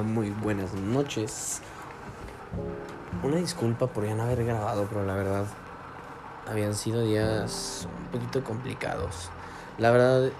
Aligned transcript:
Muy 0.00 0.30
buenas 0.30 0.72
noches. 0.72 1.60
Una 3.22 3.36
disculpa 3.36 3.88
por 3.88 4.06
ya 4.06 4.14
no 4.14 4.22
haber 4.22 4.42
grabado, 4.44 4.86
pero 4.88 5.04
la 5.04 5.14
verdad 5.14 5.44
habían 6.50 6.74
sido 6.74 7.02
días 7.02 7.86
un 7.98 8.06
poquito 8.06 8.42
complicados. 8.42 9.28
La 9.76 9.90
verdad 9.90 10.30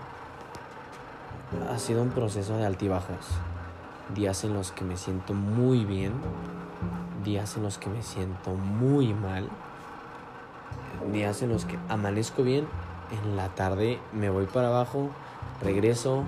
ha 1.71 1.79
sido 1.79 2.03
un 2.03 2.11
proceso 2.11 2.57
de 2.57 2.65
altibajos. 2.65 3.27
Días 4.15 4.43
en 4.45 4.55
los 4.55 4.73
que 4.73 4.85
me 4.85 4.97
siento 4.97 5.35
muy 5.35 5.85
bien, 5.85 6.15
días 7.23 7.55
en 7.57 7.65
los 7.65 7.77
que 7.77 7.91
me 7.91 8.03
siento 8.03 8.55
muy 8.55 9.13
mal, 9.13 9.51
días 11.13 11.43
en 11.43 11.51
los 11.51 11.67
que 11.67 11.79
amanezco 11.91 12.43
bien, 12.43 12.67
en 13.11 13.37
la 13.37 13.49
tarde 13.51 14.01
me 14.15 14.31
voy 14.31 14.47
para 14.47 14.69
abajo, 14.69 15.11
regreso, 15.63 16.25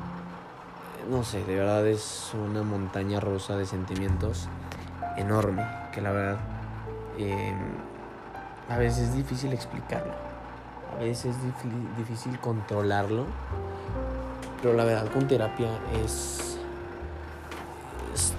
no 1.10 1.24
sé, 1.24 1.44
de 1.44 1.56
verdad 1.56 1.86
es 1.86 2.32
una 2.34 2.62
montaña 2.62 3.20
rusa 3.20 3.56
de 3.56 3.66
sentimientos 3.66 4.48
enorme, 5.16 5.64
que 5.92 6.00
la 6.00 6.10
verdad 6.12 6.38
em, 7.18 7.56
a 8.68 8.78
veces 8.78 9.08
es 9.08 9.14
difícil 9.14 9.52
explicarlo, 9.52 10.12
a 10.94 11.02
veces 11.02 11.36
es 11.36 11.96
difícil 11.98 12.38
controlarlo, 12.40 13.26
pero 14.62 14.74
la 14.74 14.84
verdad 14.84 15.10
con 15.12 15.26
terapia 15.26 15.68
es, 16.04 16.58
es, 18.14 18.32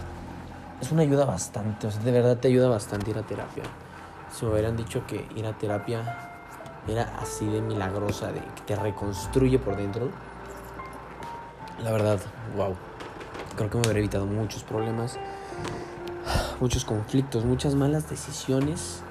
es 0.82 0.92
una 0.92 1.04
ayuda 1.04 1.26
bastante, 1.26 1.88
o 1.88 1.92
sea, 1.92 2.02
de 2.02 2.12
verdad 2.12 2.38
te 2.38 2.48
ayuda 2.48 2.70
bastante 2.70 3.12
ir 3.12 3.18
a 3.18 3.24
terapia. 3.24 3.64
Si 4.32 4.46
me 4.46 4.52
hubieran 4.52 4.76
dicho 4.76 5.06
que 5.08 5.28
ir 5.36 5.46
a 5.46 5.54
terapia 5.54 6.04
era 6.88 7.04
así 7.20 7.48
de 7.48 7.62
milagrosa, 7.62 8.32
de 8.32 8.42
que 8.42 8.62
te 8.66 8.76
reconstruye 8.76 9.60
por 9.60 9.78
dentro, 9.78 10.10
la 11.84 11.92
verdad, 11.92 12.20
wow. 12.56 12.76
Creo 13.56 13.70
que 13.70 13.78
me 13.78 13.84
hubiera 13.84 14.00
evitado 14.00 14.26
muchos 14.26 14.64
problemas, 14.64 15.18
muchos 16.60 16.84
conflictos, 16.86 17.46
muchas 17.46 17.76
malas 17.76 18.10
decisiones, 18.10 19.02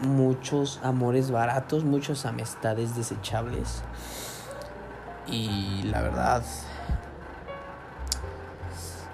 muchos 0.00 0.80
amores 0.82 1.30
baratos, 1.30 1.84
muchas 1.84 2.26
amistades 2.26 2.96
desechables. 2.96 3.82
Y 5.26 5.82
la 5.84 6.02
verdad... 6.02 6.42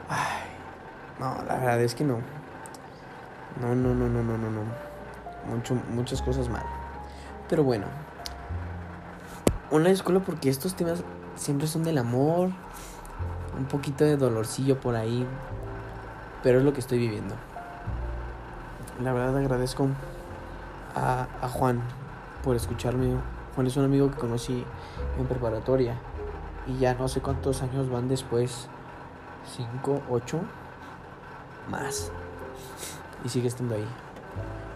Ay, 0.08 0.48
no, 1.20 1.36
la 1.46 1.56
verdad 1.56 1.82
es 1.82 1.94
que 1.94 2.04
no. 2.04 2.18
No, 3.60 3.74
no, 3.74 3.94
no, 3.94 4.08
no, 4.08 4.22
no, 4.22 4.38
no, 4.38 4.50
no. 4.50 4.62
Mucho, 5.46 5.74
muchas 5.90 6.22
cosas 6.22 6.48
mal. 6.48 6.64
Pero 7.48 7.62
bueno. 7.62 7.86
Una 9.70 9.90
escuela 9.90 10.20
porque 10.20 10.48
estos 10.48 10.74
temas 10.74 11.04
siempre 11.38 11.66
son 11.66 11.84
del 11.84 11.98
amor, 11.98 12.50
un 13.58 13.64
poquito 13.66 14.04
de 14.04 14.16
dolorcillo 14.16 14.78
por 14.80 14.96
ahí, 14.96 15.26
pero 16.42 16.58
es 16.58 16.64
lo 16.64 16.72
que 16.72 16.80
estoy 16.80 16.98
viviendo. 16.98 17.34
La 19.02 19.12
verdad 19.12 19.36
agradezco 19.36 19.88
a, 20.94 21.28
a 21.40 21.48
Juan 21.48 21.80
por 22.42 22.56
escucharme. 22.56 23.16
Juan 23.54 23.66
es 23.66 23.76
un 23.76 23.84
amigo 23.84 24.10
que 24.10 24.18
conocí 24.18 24.64
en 25.18 25.26
preparatoria 25.26 25.94
y 26.66 26.78
ya 26.78 26.94
no 26.94 27.08
sé 27.08 27.20
cuántos 27.20 27.62
años 27.62 27.88
van 27.88 28.08
después, 28.08 28.68
cinco, 29.56 30.02
ocho, 30.10 30.40
más, 31.70 32.10
y 33.24 33.28
sigue 33.28 33.48
estando 33.48 33.74
ahí. 33.74 33.88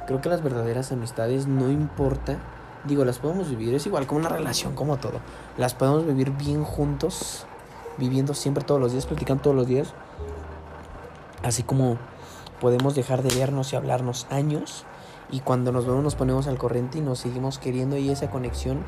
Creo 0.07 0.21
que 0.21 0.29
las 0.29 0.43
verdaderas 0.43 0.93
amistades 0.93 1.47
no 1.47 1.71
importa 1.71 2.39
Digo, 2.85 3.05
las 3.05 3.19
podemos 3.19 3.49
vivir, 3.49 3.75
es 3.75 3.87
igual 3.87 4.07
como 4.07 4.21
una 4.21 4.29
relación, 4.29 4.75
como 4.75 4.97
todo. 4.97 5.21
Las 5.57 5.75
podemos 5.75 6.05
vivir 6.05 6.31
bien 6.33 6.65
juntos, 6.65 7.47
viviendo 7.97 8.35
siempre 8.35 8.65
todos 8.65 8.81
los 8.81 8.93
días, 8.93 9.07
platicando 9.07 9.43
todos 9.43 9.57
los 9.57 9.67
días. 9.67 9.95
Así 11.45 11.63
como 11.63 11.99
podemos 12.61 12.95
dejar 12.95 13.23
de 13.23 13.35
vernos 13.35 13.73
y 13.73 13.77
hablarnos 13.77 14.27
años 14.31 14.85
y 15.31 15.41
cuando 15.41 15.73
nos 15.73 15.87
vemos 15.87 16.03
nos 16.05 16.15
ponemos 16.15 16.47
al 16.47 16.59
corriente 16.59 16.99
y 16.99 17.01
nos 17.01 17.21
seguimos 17.21 17.59
queriendo 17.59 17.97
y 17.97 18.11
esa 18.11 18.31
conexión 18.31 18.85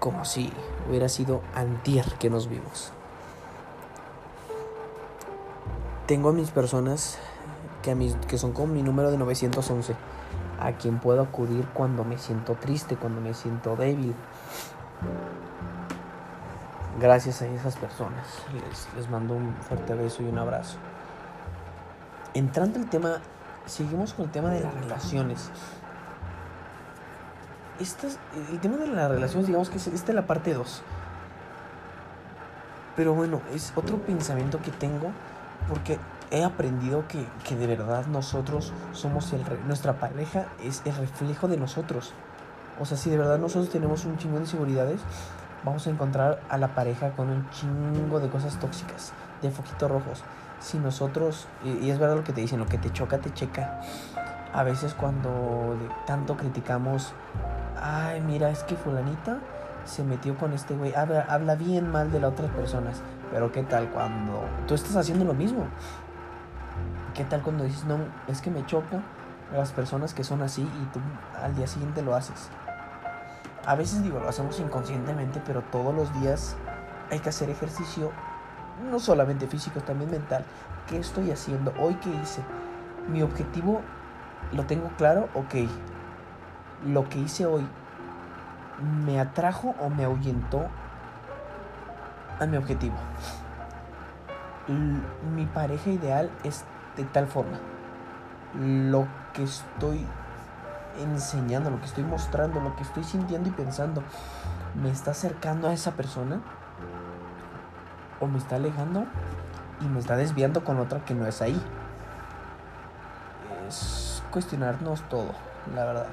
como 0.00 0.24
si 0.24 0.52
hubiera 0.88 1.08
sido 1.08 1.42
antier 1.54 2.04
que 2.18 2.30
nos 2.30 2.48
vimos. 2.48 2.92
Tengo 6.06 6.30
a 6.30 6.32
mis 6.32 6.50
personas 6.50 7.18
que, 7.82 7.90
a 7.90 7.94
mis, 7.94 8.14
que 8.28 8.38
son 8.38 8.52
como 8.52 8.74
mi 8.74 8.82
número 8.82 9.10
de 9.10 9.18
911 9.18 9.94
a 10.60 10.72
quien 10.72 10.98
puedo 10.98 11.22
acudir 11.22 11.66
cuando 11.74 12.04
me 12.04 12.18
siento 12.18 12.54
triste, 12.54 12.96
cuando 12.96 13.20
me 13.20 13.34
siento 13.34 13.76
débil. 13.76 14.14
Gracias 17.00 17.42
a 17.42 17.46
esas 17.46 17.76
personas. 17.76 18.26
Les, 18.96 19.08
mando 19.10 19.34
un 19.34 19.54
fuerte 19.56 19.94
beso 19.94 20.22
y 20.22 20.26
un 20.26 20.38
abrazo. 20.38 20.76
Entrando 22.34 22.78
el 22.78 22.88
tema, 22.88 23.18
seguimos 23.66 24.14
con 24.14 24.26
el 24.26 24.30
tema 24.30 24.50
de 24.50 24.60
las 24.60 24.74
relaciones. 24.74 25.50
el 28.52 28.60
tema 28.60 28.76
de 28.76 28.86
las 28.86 29.10
relaciones, 29.10 29.46
digamos 29.46 29.70
que 29.70 29.78
esta 29.78 29.90
es 29.90 30.14
la 30.14 30.26
parte 30.26 30.54
2. 30.54 30.82
Pero 32.96 33.14
bueno, 33.14 33.40
es 33.52 33.72
otro 33.74 33.98
pensamiento 33.98 34.60
que 34.62 34.70
tengo 34.70 35.10
porque 35.68 35.98
he 36.34 36.42
aprendido 36.42 37.04
que, 37.06 37.56
de 37.56 37.66
verdad 37.66 38.06
nosotros 38.06 38.72
somos 38.92 39.32
el... 39.32 39.42
nuestra 39.66 40.00
pareja 40.00 40.46
es 40.62 40.82
el 40.84 40.94
reflejo 40.96 41.46
de 41.48 41.56
nosotros. 41.56 42.12
O 42.80 42.84
sea, 42.84 42.96
si 42.96 43.08
de 43.08 43.16
verdad 43.16 43.38
nosotros 43.38 43.70
tenemos 43.70 44.04
un 44.04 44.18
chingo 44.18 44.36
de 44.36 44.42
inseguridades, 44.42 45.00
vamos 45.64 45.86
a 45.86 45.90
encontrar 45.90 46.40
a 46.48 46.58
la 46.58 46.74
pareja 46.74 47.10
con 47.12 47.30
un 47.30 47.48
chingo 47.50 48.18
de 48.18 48.28
cosas 48.28 48.58
tóxicas, 48.58 49.12
de 49.42 49.50
foquitos 49.50 49.88
rojos. 49.88 50.24
Si 50.58 50.78
nosotros, 50.78 51.46
y, 51.64 51.88
es 51.88 51.98
verdad 51.98 52.16
lo 52.16 52.24
que 52.24 52.32
te 52.32 52.40
dicen, 52.40 52.58
lo 52.58 52.66
que 52.66 52.78
te 52.78 52.92
choca, 52.92 53.18
te 53.18 53.32
checa. 53.32 53.80
A 54.52 54.64
veces 54.64 54.94
cuando 54.94 55.76
tanto 56.06 56.36
criticamos, 56.36 57.12
ay, 57.80 58.20
mira, 58.20 58.50
es 58.50 58.64
que 58.64 58.74
fulanita 58.74 59.38
se 59.84 60.02
metió 60.02 60.36
con 60.36 60.52
este 60.52 60.74
güey, 60.74 60.94
habla, 60.94 61.26
habla 61.28 61.54
bien 61.54 61.90
mal 61.90 62.10
de 62.10 62.18
las 62.18 62.32
otras 62.32 62.50
personas. 62.50 63.02
Pero 63.30 63.52
¿qué 63.52 63.62
tal 63.62 63.90
cuando 63.90 64.44
tú 64.66 64.74
estás 64.74 64.96
haciendo 64.96 65.24
lo 65.24 65.34
mismo? 65.34 65.66
¿Qué 67.14 67.22
tal 67.22 67.42
cuando 67.42 67.62
dices, 67.62 67.84
no, 67.84 67.98
es 68.26 68.40
que 68.40 68.50
me 68.50 68.66
choca 68.66 69.00
las 69.52 69.70
personas 69.70 70.14
que 70.14 70.24
son 70.24 70.42
así 70.42 70.62
y 70.62 70.84
tú 70.86 70.98
al 71.40 71.54
día 71.54 71.68
siguiente 71.68 72.02
lo 72.02 72.16
haces? 72.16 72.48
A 73.64 73.76
veces 73.76 74.02
digo, 74.02 74.18
lo 74.18 74.28
hacemos 74.28 74.58
inconscientemente, 74.58 75.40
pero 75.46 75.62
todos 75.62 75.94
los 75.94 76.12
días 76.20 76.56
hay 77.12 77.20
que 77.20 77.28
hacer 77.28 77.50
ejercicio, 77.50 78.10
no 78.90 78.98
solamente 78.98 79.46
físico, 79.46 79.80
también 79.80 80.10
mental. 80.10 80.44
¿Qué 80.88 80.98
estoy 80.98 81.30
haciendo? 81.30 81.72
¿Hoy 81.78 81.94
qué 82.02 82.10
hice? 82.10 82.42
Mi 83.08 83.22
objetivo 83.22 83.80
lo 84.52 84.64
tengo 84.64 84.88
claro, 84.98 85.28
ok. 85.34 85.70
Lo 86.84 87.08
que 87.08 87.20
hice 87.20 87.46
hoy 87.46 87.64
me 89.06 89.20
atrajo 89.20 89.76
o 89.80 89.88
me 89.88 90.04
ahuyentó 90.04 90.66
a 92.40 92.46
mi 92.46 92.56
objetivo. 92.56 92.96
mi 95.32 95.46
pareja 95.46 95.90
ideal 95.90 96.28
es 96.42 96.64
de 96.96 97.04
tal 97.04 97.26
forma. 97.26 97.58
Lo 98.54 99.06
que 99.32 99.44
estoy 99.44 100.06
enseñando, 101.00 101.70
lo 101.70 101.78
que 101.80 101.86
estoy 101.86 102.04
mostrando, 102.04 102.60
lo 102.60 102.76
que 102.76 102.82
estoy 102.82 103.04
sintiendo 103.04 103.48
y 103.48 103.52
pensando, 103.52 104.02
¿me 104.80 104.90
está 104.90 105.10
acercando 105.10 105.68
a 105.68 105.72
esa 105.72 105.92
persona? 105.92 106.40
¿O 108.20 108.26
me 108.26 108.38
está 108.38 108.56
alejando 108.56 109.06
y 109.80 109.86
me 109.86 109.98
está 109.98 110.16
desviando 110.16 110.64
con 110.64 110.78
otra 110.78 111.04
que 111.04 111.14
no 111.14 111.26
es 111.26 111.42
ahí? 111.42 111.60
Es 113.68 114.22
cuestionarnos 114.30 115.02
todo, 115.08 115.32
la 115.74 115.84
verdad. 115.84 116.06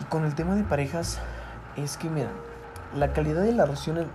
Y 0.00 0.04
con 0.04 0.24
el 0.24 0.34
tema 0.34 0.54
de 0.54 0.62
parejas, 0.62 1.20
es 1.76 1.96
que, 1.96 2.08
mira, 2.08 2.28
la 2.94 3.12
calidad 3.12 3.42
de 3.42 3.52
la, 3.52 3.64
relaciones, 3.64 4.06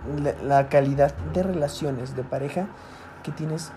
la 0.42 0.68
calidad 0.68 1.14
de 1.34 1.42
relaciones 1.42 2.14
de 2.14 2.22
pareja 2.22 2.66
que 3.22 3.32
tienes 3.32 3.72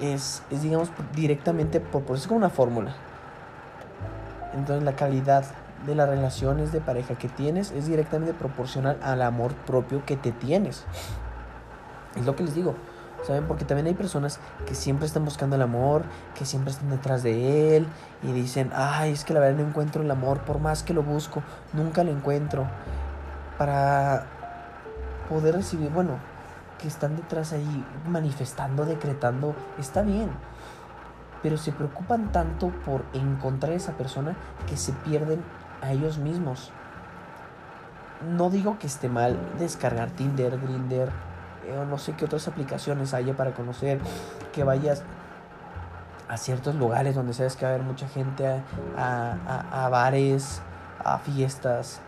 es, 0.00 0.42
es 0.50 0.62
digamos, 0.62 0.90
directamente 1.14 1.80
por, 1.80 2.02
es 2.16 2.26
como 2.26 2.38
una 2.38 2.50
fórmula. 2.50 2.94
Entonces 4.54 4.84
la 4.84 4.96
calidad 4.96 5.44
de 5.86 5.94
las 5.94 6.08
relaciones 6.08 6.72
de 6.72 6.80
pareja 6.80 7.14
que 7.16 7.28
tienes 7.28 7.70
es 7.72 7.86
directamente 7.86 8.34
proporcional 8.34 8.98
al 9.02 9.22
amor 9.22 9.54
propio 9.54 10.04
que 10.04 10.16
te 10.16 10.32
tienes. 10.32 10.84
Es 12.16 12.24
lo 12.24 12.36
que 12.36 12.44
les 12.44 12.54
digo. 12.54 12.74
¿Saben? 13.24 13.44
Porque 13.44 13.64
también 13.64 13.86
hay 13.86 13.94
personas 13.94 14.38
que 14.66 14.74
siempre 14.74 15.06
están 15.06 15.24
buscando 15.24 15.56
el 15.56 15.62
amor, 15.62 16.02
que 16.34 16.44
siempre 16.44 16.72
están 16.72 16.90
detrás 16.90 17.22
de 17.22 17.78
él 17.78 17.86
y 18.22 18.32
dicen, 18.32 18.70
ay, 18.74 19.12
es 19.12 19.24
que 19.24 19.32
la 19.32 19.40
verdad 19.40 19.60
no 19.60 19.66
encuentro 19.66 20.02
el 20.02 20.10
amor, 20.10 20.40
por 20.40 20.58
más 20.58 20.82
que 20.82 20.92
lo 20.92 21.02
busco, 21.02 21.42
nunca 21.72 22.04
lo 22.04 22.10
encuentro. 22.10 22.66
Para 23.56 24.26
poder 25.30 25.54
recibir, 25.54 25.88
bueno, 25.88 26.18
que 26.78 26.88
están 26.88 27.16
detrás 27.16 27.52
ahí 27.52 27.84
manifestando, 28.06 28.84
decretando, 28.84 29.54
está 29.78 30.02
bien. 30.02 30.30
Pero 31.42 31.56
se 31.56 31.72
preocupan 31.72 32.32
tanto 32.32 32.68
por 32.84 33.04
encontrar 33.12 33.72
a 33.72 33.76
esa 33.76 33.92
persona 33.92 34.34
que 34.66 34.76
se 34.76 34.92
pierden 34.92 35.42
a 35.82 35.92
ellos 35.92 36.18
mismos. 36.18 36.72
No 38.36 38.48
digo 38.48 38.78
que 38.78 38.86
esté 38.86 39.08
mal 39.08 39.38
descargar 39.58 40.10
Tinder, 40.10 40.58
Grinder, 40.58 41.10
eh, 41.66 41.76
o 41.78 41.84
no 41.84 41.98
sé 41.98 42.14
qué 42.14 42.24
otras 42.24 42.48
aplicaciones 42.48 43.12
haya 43.12 43.36
para 43.36 43.52
conocer, 43.52 44.00
que 44.52 44.64
vayas 44.64 45.02
a 46.28 46.36
ciertos 46.38 46.74
lugares 46.74 47.14
donde 47.14 47.34
sabes 47.34 47.56
que 47.56 47.66
va 47.66 47.72
a 47.72 47.74
haber 47.74 47.86
mucha 47.86 48.08
gente, 48.08 48.46
a, 48.96 49.36
a, 49.46 49.84
a 49.84 49.88
bares, 49.90 50.62
a 51.04 51.18
fiestas, 51.18 52.00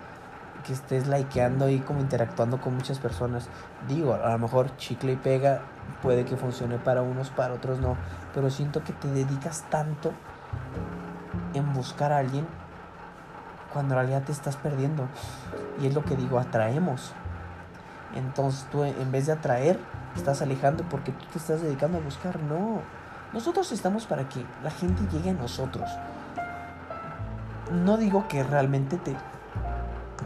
que 0.66 0.72
estés 0.72 1.06
likeando 1.06 1.68
y 1.68 1.78
como 1.78 2.00
interactuando 2.00 2.60
con 2.60 2.74
muchas 2.74 2.98
personas. 2.98 3.48
Digo, 3.88 4.14
a 4.14 4.32
lo 4.32 4.38
mejor 4.38 4.76
chicle 4.76 5.12
y 5.12 5.16
pega 5.16 5.62
puede 6.02 6.24
que 6.24 6.36
funcione 6.36 6.78
para 6.78 7.02
unos, 7.02 7.30
para 7.30 7.54
otros 7.54 7.78
no, 7.78 7.96
pero 8.34 8.50
siento 8.50 8.82
que 8.82 8.92
te 8.92 9.08
dedicas 9.08 9.64
tanto 9.70 10.12
en 11.54 11.72
buscar 11.72 12.12
a 12.12 12.18
alguien 12.18 12.46
cuando 13.72 13.94
en 13.94 14.00
realidad 14.00 14.22
te 14.24 14.32
estás 14.32 14.56
perdiendo. 14.56 15.06
Y 15.80 15.86
es 15.86 15.94
lo 15.94 16.04
que 16.04 16.16
digo, 16.16 16.38
atraemos. 16.38 17.12
Entonces 18.14 18.66
tú 18.70 18.84
en 18.84 19.12
vez 19.12 19.26
de 19.26 19.32
atraer, 19.32 19.78
estás 20.16 20.42
alejando 20.42 20.84
porque 20.88 21.12
tú 21.12 21.24
te 21.26 21.38
estás 21.38 21.62
dedicando 21.62 21.98
a 21.98 22.00
buscar. 22.00 22.40
No, 22.40 22.80
nosotros 23.32 23.70
estamos 23.70 24.06
para 24.06 24.28
que 24.28 24.44
la 24.64 24.70
gente 24.70 25.02
llegue 25.12 25.30
a 25.30 25.34
nosotros. 25.34 25.88
No 27.84 27.96
digo 27.96 28.26
que 28.28 28.42
realmente 28.42 28.96
te, 28.96 29.14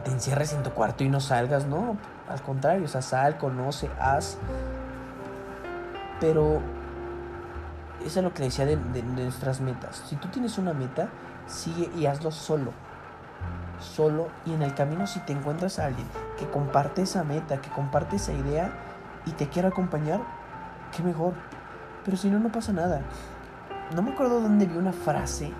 te 0.05 0.11
encierres 0.11 0.53
en 0.53 0.63
tu 0.63 0.71
cuarto 0.71 1.05
y 1.05 1.09
no 1.09 1.21
salgas, 1.21 1.67
no. 1.67 1.97
Al 2.29 2.41
contrario, 2.43 2.85
o 2.85 2.89
sea, 2.89 3.03
sal, 3.03 3.39
conoce, 3.39 3.91
haz. 3.99 4.39
Pero 6.21 6.61
eso 8.05 8.21
es 8.21 8.25
lo 8.25 8.33
que 8.33 8.45
decía 8.45 8.67
de, 8.67 8.77
nuestras 8.77 9.61
metas. 9.61 10.03
Si 10.09 10.17
tú 10.17 10.29
tienes 10.29 10.59
una 10.59 10.73
meta, 10.73 11.09
sigue 11.47 11.91
y 11.97 12.07
hazlo 12.07 12.31
solo. 12.31 12.73
Solo 13.79 14.29
y 14.45 14.53
en 14.53 14.63
el 14.63 14.75
camino 14.75 15.07
si 15.07 15.21
te 15.21 15.33
encuentras 15.33 15.79
a 15.79 15.87
alguien 15.87 16.07
que 16.39 16.49
comparte 16.51 17.03
esa 17.03 17.25
meta, 17.25 17.61
que 17.63 17.71
comparte 17.71 18.17
esa 18.17 18.33
idea 18.33 18.71
y 19.25 19.33
te 19.33 19.49
quiere 19.49 19.69
acompañar, 19.69 20.21
qué 20.95 21.03
mejor. 21.03 21.35
Pero 22.05 22.17
si 22.17 22.31
no, 22.31 22.39
no 22.39 22.53
pasa 22.53 22.73
nada. 22.73 23.03
No 23.95 24.03
me 24.03 24.13
acuerdo 24.13 24.41
dónde 24.41 24.67
vi 24.67 24.77
una 24.77 24.93
frase. 24.93 25.53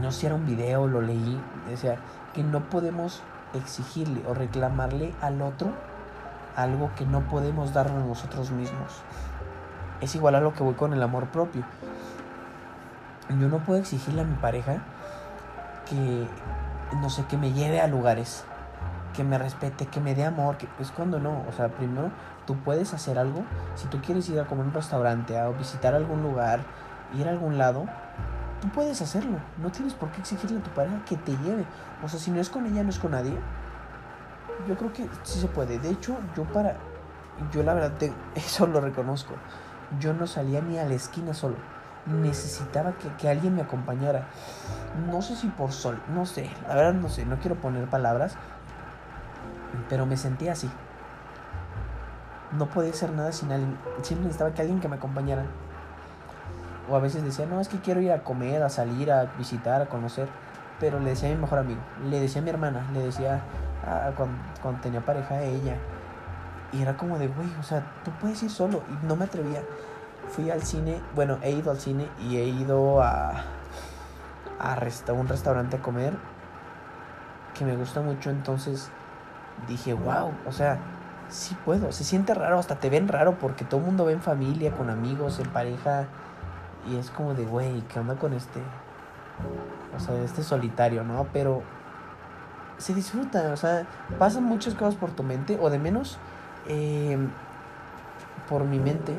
No 0.00 0.10
sé 0.10 0.20
si 0.20 0.26
era 0.26 0.34
un 0.34 0.46
video, 0.46 0.86
lo 0.86 1.02
leí. 1.02 1.40
Decía 1.68 1.98
que 2.34 2.42
no 2.42 2.60
podemos 2.70 3.22
exigirle 3.54 4.22
o 4.26 4.34
reclamarle 4.34 5.14
al 5.20 5.42
otro 5.42 5.72
algo 6.56 6.90
que 6.96 7.06
no 7.06 7.20
podemos 7.20 7.72
darnos 7.72 8.04
nosotros 8.04 8.50
mismos. 8.50 9.02
Es 10.00 10.14
igual 10.14 10.34
a 10.34 10.40
lo 10.40 10.52
que 10.52 10.62
voy 10.62 10.74
con 10.74 10.92
el 10.92 11.02
amor 11.02 11.28
propio. 11.28 11.62
Yo 13.28 13.48
no 13.48 13.58
puedo 13.58 13.78
exigirle 13.80 14.22
a 14.22 14.24
mi 14.24 14.34
pareja 14.34 14.82
que, 15.88 16.26
no 17.00 17.08
sé, 17.08 17.24
que 17.26 17.38
me 17.38 17.52
lleve 17.52 17.80
a 17.80 17.86
lugares, 17.86 18.44
que 19.14 19.24
me 19.24 19.38
respete, 19.38 19.86
que 19.86 20.00
me 20.00 20.14
dé 20.14 20.24
amor, 20.24 20.58
que 20.58 20.68
es 20.80 20.90
cuando 20.90 21.18
no. 21.18 21.44
O 21.48 21.52
sea, 21.52 21.68
primero 21.68 22.10
tú 22.46 22.56
puedes 22.56 22.92
hacer 22.92 23.18
algo. 23.18 23.44
Si 23.76 23.86
tú 23.86 24.00
quieres 24.02 24.28
ir 24.28 24.40
a 24.40 24.44
comer 24.44 24.66
un 24.66 24.74
restaurante, 24.74 25.38
a 25.38 25.48
visitar 25.50 25.94
algún 25.94 26.22
lugar, 26.22 26.60
ir 27.14 27.28
a 27.28 27.30
algún 27.30 27.58
lado, 27.58 27.86
tú 28.62 28.68
puedes 28.70 29.02
hacerlo. 29.02 29.38
No 29.58 29.70
tienes 29.70 29.92
por 29.92 30.10
qué 30.12 30.20
exigirle 30.20 30.60
a 30.60 30.62
tu 30.62 30.70
pareja 30.70 31.04
que 31.04 31.16
te 31.16 31.32
lleve. 31.32 31.66
O 32.02 32.08
sea, 32.08 32.18
si 32.18 32.30
no 32.30 32.40
es 32.40 32.48
con 32.48 32.64
ella, 32.64 32.82
no 32.82 32.88
es 32.88 32.98
con 32.98 33.10
nadie 33.10 33.36
yo 34.66 34.76
creo 34.76 34.92
que 34.92 35.08
sí 35.22 35.40
se 35.40 35.48
puede. 35.48 35.78
De 35.78 35.90
hecho, 35.90 36.16
yo 36.36 36.44
para. 36.44 36.76
Yo 37.50 37.62
la 37.62 37.74
verdad, 37.74 37.92
eso 38.34 38.66
lo 38.66 38.80
reconozco. 38.80 39.34
Yo 39.98 40.14
no 40.14 40.26
salía 40.26 40.60
ni 40.60 40.78
a 40.78 40.84
la 40.84 40.94
esquina 40.94 41.34
solo. 41.34 41.56
Necesitaba 42.06 42.92
que, 42.92 43.08
que 43.16 43.28
alguien 43.28 43.54
me 43.54 43.62
acompañara. 43.62 44.26
No 45.10 45.22
sé 45.22 45.36
si 45.36 45.48
por 45.48 45.72
sol, 45.72 46.00
no 46.12 46.26
sé, 46.26 46.50
la 46.66 46.74
verdad 46.74 46.94
no 46.94 47.08
sé, 47.08 47.24
no 47.24 47.38
quiero 47.38 47.56
poner 47.56 47.88
palabras. 47.88 48.36
Pero 49.88 50.06
me 50.06 50.16
sentía 50.16 50.52
así. 50.52 50.70
No 52.52 52.66
podía 52.66 52.90
hacer 52.90 53.12
nada 53.12 53.32
sin 53.32 53.52
alguien. 53.52 53.78
Siempre 54.02 54.26
necesitaba 54.26 54.52
que 54.52 54.62
alguien 54.62 54.80
que 54.80 54.88
me 54.88 54.96
acompañara. 54.96 55.44
O 56.88 56.96
a 56.96 56.98
veces 56.98 57.24
decía, 57.24 57.46
no, 57.46 57.60
es 57.60 57.68
que 57.68 57.78
quiero 57.78 58.00
ir 58.00 58.12
a 58.12 58.22
comer, 58.22 58.62
a 58.62 58.68
salir, 58.68 59.12
a 59.12 59.24
visitar, 59.38 59.82
a 59.82 59.86
conocer. 59.86 60.28
Pero 60.80 60.98
le 60.98 61.10
decía 61.10 61.28
a 61.28 61.32
mi 61.32 61.40
mejor 61.40 61.60
amigo, 61.60 61.80
le 62.08 62.20
decía 62.20 62.40
a 62.40 62.44
mi 62.44 62.50
hermana, 62.50 62.86
le 62.92 63.00
decía, 63.00 63.42
cuando, 64.16 64.80
tenía 64.82 65.00
pareja 65.00 65.36
de 65.36 65.54
ella. 65.54 65.76
Y 66.72 66.82
era 66.82 66.96
como 66.96 67.18
de, 67.18 67.28
güey, 67.28 67.48
o 67.60 67.62
sea, 67.62 67.84
tú 68.04 68.10
puedes 68.20 68.42
ir 68.42 68.50
solo. 68.50 68.82
Y 68.90 69.06
no 69.06 69.14
me 69.16 69.24
atrevía. 69.24 69.62
Fui 70.28 70.50
al 70.50 70.62
cine, 70.62 71.00
bueno, 71.14 71.38
he 71.42 71.50
ido 71.50 71.70
al 71.70 71.78
cine 71.78 72.08
y 72.18 72.36
he 72.36 72.44
ido 72.46 73.02
a, 73.02 73.44
a 74.58 75.12
un 75.12 75.28
restaurante 75.28 75.76
a 75.76 75.82
comer 75.82 76.14
que 77.54 77.64
me 77.64 77.76
gusta 77.76 78.00
mucho. 78.00 78.30
Entonces 78.30 78.90
dije, 79.68 79.94
wow, 79.94 80.32
o 80.46 80.52
sea, 80.52 80.78
sí 81.28 81.56
puedo. 81.64 81.92
Se 81.92 82.04
siente 82.04 82.34
raro, 82.34 82.58
hasta 82.58 82.76
te 82.76 82.90
ven 82.90 83.08
raro 83.08 83.38
porque 83.38 83.64
todo 83.64 83.80
el 83.80 83.86
mundo 83.86 84.04
ve 84.04 84.12
en 84.12 84.22
familia, 84.22 84.72
con 84.72 84.90
amigos, 84.90 85.38
en 85.38 85.48
pareja. 85.48 86.06
Y 86.90 86.96
es 86.96 87.10
como 87.10 87.34
de, 87.34 87.44
güey, 87.44 87.82
¿qué 87.82 88.00
onda 88.00 88.16
con 88.16 88.32
este? 88.32 88.60
O 89.96 90.00
sea, 90.00 90.20
este 90.22 90.42
solitario, 90.42 91.04
¿no? 91.04 91.26
Pero 91.32 91.62
se 92.78 92.94
disfruta, 92.94 93.52
o 93.52 93.56
sea, 93.56 93.86
pasan 94.18 94.44
muchas 94.44 94.74
cosas 94.74 94.96
por 94.96 95.10
tu 95.10 95.22
mente, 95.22 95.58
o 95.60 95.70
de 95.70 95.78
menos 95.78 96.18
eh, 96.66 97.16
por 98.48 98.64
mi 98.64 98.78
mente, 98.78 99.14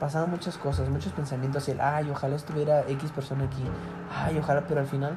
pasaban 0.00 0.30
muchas 0.30 0.58
cosas, 0.58 0.88
muchos 0.88 1.12
pensamientos, 1.12 1.68
el, 1.68 1.80
ay, 1.80 2.10
ojalá 2.10 2.36
estuviera 2.36 2.82
X 2.88 3.10
persona 3.12 3.44
aquí, 3.44 3.64
ay, 4.14 4.38
ojalá, 4.38 4.64
pero 4.66 4.80
al 4.80 4.86
final 4.86 5.16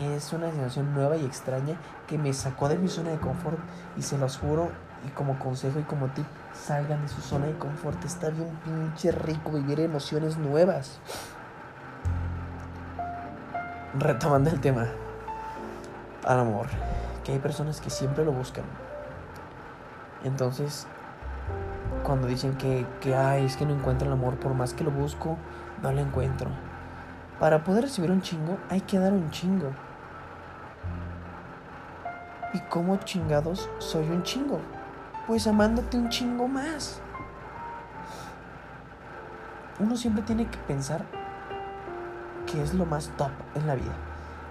es 0.00 0.32
una 0.32 0.50
sensación 0.50 0.92
nueva 0.92 1.16
y 1.16 1.24
extraña 1.24 1.76
que 2.06 2.18
me 2.18 2.32
sacó 2.32 2.68
de 2.68 2.76
mi 2.78 2.88
zona 2.88 3.10
de 3.10 3.18
confort 3.18 3.58
y 3.96 4.02
se 4.02 4.18
los 4.18 4.38
juro 4.38 4.70
y 5.06 5.10
como 5.10 5.38
consejo 5.38 5.78
y 5.78 5.82
como 5.82 6.08
tip, 6.08 6.26
salgan 6.52 7.02
de 7.02 7.08
su 7.08 7.20
zona 7.20 7.46
de 7.46 7.58
confort, 7.58 8.02
está 8.04 8.30
bien 8.30 8.48
pinche 8.64 9.12
rico 9.12 9.52
vivir 9.52 9.80
emociones 9.80 10.36
nuevas. 10.38 10.98
Retomando 13.94 14.50
el 14.50 14.60
tema, 14.60 14.88
al 16.24 16.40
amor 16.40 16.66
que 17.24 17.32
hay 17.32 17.38
personas 17.38 17.80
que 17.80 17.90
siempre 17.90 18.24
lo 18.24 18.32
buscan. 18.32 18.64
Entonces, 20.24 20.86
cuando 22.04 22.28
dicen 22.28 22.54
que, 22.56 22.86
que 23.00 23.16
ay, 23.16 23.46
es 23.46 23.56
que 23.56 23.66
no 23.66 23.74
encuentro 23.74 24.06
el 24.06 24.12
amor, 24.12 24.36
por 24.36 24.54
más 24.54 24.74
que 24.74 24.84
lo 24.84 24.90
busco, 24.90 25.36
no 25.82 25.90
lo 25.90 26.00
encuentro. 26.00 26.50
Para 27.40 27.64
poder 27.64 27.84
recibir 27.84 28.10
un 28.10 28.22
chingo, 28.22 28.58
hay 28.70 28.82
que 28.82 28.98
dar 28.98 29.12
un 29.12 29.30
chingo. 29.30 29.70
¿Y 32.52 32.60
cómo 32.68 32.96
chingados 32.98 33.68
soy 33.78 34.08
un 34.08 34.22
chingo? 34.22 34.60
Pues 35.26 35.46
amándote 35.46 35.96
un 35.96 36.08
chingo 36.10 36.48
más. 36.48 37.00
Uno 39.80 39.96
siempre 39.96 40.22
tiene 40.22 40.46
que 40.46 40.58
pensar 40.58 41.04
que 42.46 42.62
es 42.62 42.74
lo 42.74 42.84
más 42.84 43.08
top 43.16 43.30
en 43.54 43.66
la 43.66 43.74
vida. 43.74 43.94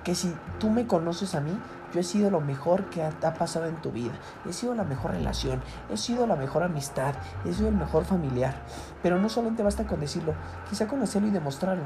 Que 0.03 0.15
si 0.15 0.36
tú 0.60 0.70
me 0.70 0.86
conoces 0.88 1.36
a 1.36 1.42
mí, 1.42 1.58
yo 1.94 2.00
he 2.00 2.03
sido 2.03 2.32
lo 2.32 2.42
mejor 2.42 2.86
que 2.86 3.03
ha, 3.03 3.12
pasado 3.36 3.68
en 3.68 3.75
tu 3.82 3.92
vida. 3.92 4.13
He 4.50 4.51
sido 4.51 4.74
la 4.74 4.84
mejor 4.84 5.12
relación. 5.12 5.62
He 5.92 5.98
sido 5.98 6.25
la 6.25 6.36
mejor 6.36 6.63
amistad. 6.63 7.13
He 7.46 7.53
sido 7.53 7.70
el 7.70 7.75
mejor 7.75 8.03
familiar. 8.03 8.56
Pero 9.03 9.20
no 9.20 9.30
solamente 9.30 9.62
basta 9.62 9.86
con 9.86 10.00
decirlo, 10.00 10.34
quizá 10.70 10.88
con 10.88 11.03
hacerlo 11.03 11.27
y 11.27 11.32
demostrarlo. 11.32 11.86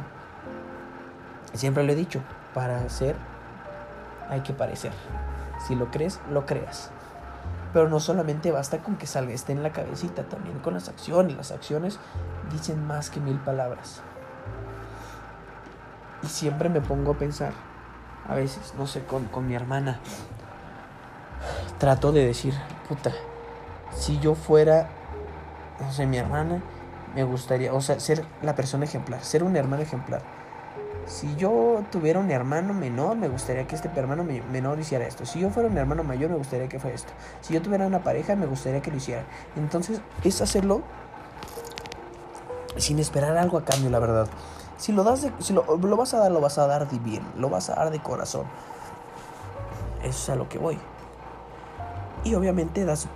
Siempre 1.53 1.83
lo 1.83 1.91
he 1.91 1.95
dicho, 1.95 2.21
para 2.53 2.79
hacer 2.79 3.15
hay 4.29 4.41
que 4.41 4.53
parecer. 4.53 4.93
Si 5.67 5.75
lo 5.75 5.91
crees, 5.91 6.19
lo 6.31 6.45
creas. 6.45 6.91
Pero 7.73 7.89
no 7.89 7.99
solamente 7.99 8.51
basta 8.51 8.79
con 8.79 8.97
que 8.97 9.07
salga, 9.07 9.33
esté 9.33 9.51
en 9.51 9.63
la 9.63 9.71
cabecita, 9.71 10.23
también 10.23 10.59
con 10.59 10.73
las 10.73 10.89
acciones. 10.89 11.35
Las 11.35 11.51
acciones 11.51 11.99
dicen 12.51 12.85
más 12.85 13.09
que 13.09 13.19
mil 13.19 13.37
palabras. 13.39 14.01
Y 16.23 16.27
siempre 16.27 16.69
me 16.69 16.81
pongo 16.81 17.11
a 17.11 17.17
pensar, 17.17 17.53
a 18.27 18.35
veces, 18.35 18.73
no 18.77 18.87
sé, 18.87 19.03
con, 19.03 19.25
con 19.25 19.47
mi 19.47 19.55
hermana. 19.55 19.99
Trato 21.77 22.11
de 22.11 22.25
decir, 22.25 22.55
puta, 22.87 23.11
si 23.95 24.19
yo 24.19 24.33
fuera, 24.33 24.89
no 25.79 25.91
sé, 25.91 26.07
mi 26.07 26.17
hermana, 26.17 26.61
me 27.13 27.23
gustaría, 27.23 27.73
o 27.73 27.81
sea, 27.81 27.99
ser 27.99 28.25
la 28.41 28.55
persona 28.55 28.85
ejemplar, 28.85 29.23
ser 29.23 29.43
un 29.43 29.55
hermano 29.55 29.83
ejemplar. 29.83 30.21
Si 31.07 31.35
yo 31.37 31.83
tuviera 31.89 32.19
un 32.19 32.29
hermano 32.31 32.73
menor, 32.73 33.15
me 33.15 33.29
gustaría 33.29 33.65
que 33.65 33.75
este 33.75 33.89
hermano 33.95 34.25
menor 34.25 34.77
hiciera 34.77 35.07
esto. 35.07 35.25
Si 35.25 35.39
yo 35.39 35.49
fuera 35.49 35.69
un 35.69 35.77
hermano 35.77 36.03
mayor, 36.03 36.29
me 36.29 36.35
gustaría 36.35 36.67
que 36.67 36.79
fuera 36.79 36.95
esto. 36.95 37.13
Si 37.39 37.53
yo 37.53 37.61
tuviera 37.61 37.87
una 37.87 38.03
pareja, 38.03 38.35
me 38.35 38.45
gustaría 38.45 38.81
que 38.81 38.91
lo 38.91 38.97
hiciera. 38.97 39.23
Entonces, 39.55 40.01
es 40.25 40.41
hacerlo 40.41 40.81
sin 42.75 42.99
esperar 42.99 43.37
algo 43.37 43.57
a 43.57 43.63
cambio, 43.63 43.89
la 43.89 43.99
verdad. 43.99 44.27
Si 44.77 44.91
lo 44.91 45.05
das, 45.05 45.27
si 45.39 45.53
lo, 45.53 45.63
vas 45.97 46.13
a 46.13 46.19
dar, 46.19 46.31
lo 46.31 46.41
vas 46.41 46.57
a 46.57 46.67
dar 46.67 46.89
de 46.89 46.99
bien, 46.99 47.23
lo 47.37 47.49
vas 47.49 47.69
a 47.69 47.75
dar 47.75 47.89
de 47.89 47.99
corazón. 47.99 48.45
Eso 50.03 50.09
es 50.09 50.29
a 50.29 50.35
lo 50.35 50.49
que 50.49 50.59
voy. 50.59 50.77
Y 52.23 52.35
obviamente 52.35 52.83
das, 52.83 53.07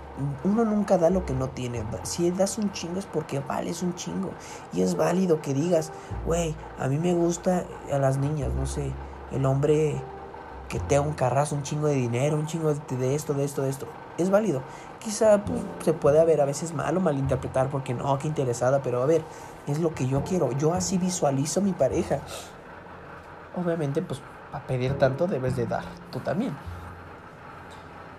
uno 0.44 0.64
nunca 0.64 0.96
da 0.96 1.10
lo 1.10 1.26
que 1.26 1.34
no 1.34 1.48
tiene. 1.48 1.82
Si 2.04 2.30
das 2.30 2.58
un 2.58 2.72
chingo 2.72 2.98
es 2.98 3.06
porque 3.06 3.40
vales 3.40 3.82
un 3.82 3.94
chingo. 3.94 4.30
Y 4.72 4.82
es 4.82 4.96
válido 4.96 5.40
que 5.40 5.54
digas, 5.54 5.92
güey, 6.24 6.54
a 6.78 6.88
mí 6.88 6.98
me 6.98 7.12
gusta 7.12 7.64
a 7.92 7.98
las 7.98 8.18
niñas, 8.18 8.52
no 8.54 8.66
sé, 8.66 8.92
el 9.32 9.44
hombre 9.44 10.00
que 10.68 10.80
te 10.80 10.98
un 10.98 11.12
carrazo, 11.12 11.54
un 11.54 11.62
chingo 11.62 11.86
de 11.86 11.94
dinero, 11.94 12.36
un 12.36 12.46
chingo 12.46 12.72
de, 12.72 13.14
esto, 13.14 13.34
de 13.34 13.44
esto, 13.44 13.62
de 13.62 13.68
esto. 13.68 13.86
es 14.16 14.30
válido. 14.30 14.62
Quizá 15.00 15.44
pues, 15.44 15.60
se 15.84 15.92
puede 15.92 16.24
ver 16.24 16.40
a 16.40 16.46
veces 16.46 16.72
mal 16.72 16.96
o 16.96 17.00
malinterpretar 17.00 17.68
porque 17.68 17.92
no, 17.92 18.18
qué 18.18 18.26
interesada, 18.26 18.80
pero 18.82 19.02
a 19.02 19.06
ver, 19.06 19.22
es 19.66 19.80
lo 19.80 19.94
que 19.94 20.06
yo 20.06 20.22
quiero. 20.24 20.50
Yo 20.52 20.72
así 20.72 20.96
visualizo 20.96 21.60
mi 21.60 21.72
pareja. 21.72 22.20
Obviamente, 23.54 24.00
pues, 24.00 24.22
para 24.50 24.66
pedir 24.66 24.96
tanto 24.96 25.26
debes 25.26 25.56
de 25.56 25.66
dar, 25.66 25.84
tú 26.10 26.20
también. 26.20 26.56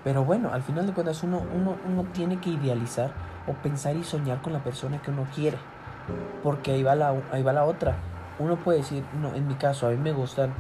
Pero 0.03 0.25
bueno, 0.25 0.51
al 0.51 0.62
final 0.62 0.86
de 0.86 0.93
cuentas 0.93 1.24
uno, 1.24 1.41
uno, 1.53 1.77
uno 1.88 2.03
tiene 2.12 2.39
que 2.39 2.50
idealizar 2.50 3.12
o 3.48 3.53
pensar 3.53 3.95
y 3.95 4.03
soñar 4.03 4.41
con 4.41 4.53
la 4.53 4.60
persona 4.60 5.01
que 5.01 5.12
uno 5.12 5.25
quiere. 5.33 5.57
Porque 6.43 6.72
ahí 6.72 6.83
va 6.83 6.95
la, 6.95 7.13
ahí 7.31 7.41
va 7.41 7.53
la 7.53 7.63
otra. 7.63 7.95
Uno 8.39 8.57
puede 8.57 8.79
decir, 8.79 9.03
no, 9.22 9.33
en 9.33 9.48
mi 9.48 9.55
caso, 9.55 9.88
a 9.88 9.91
mí 9.91 9.98
me 9.98 10.12
gustan. 10.12 10.53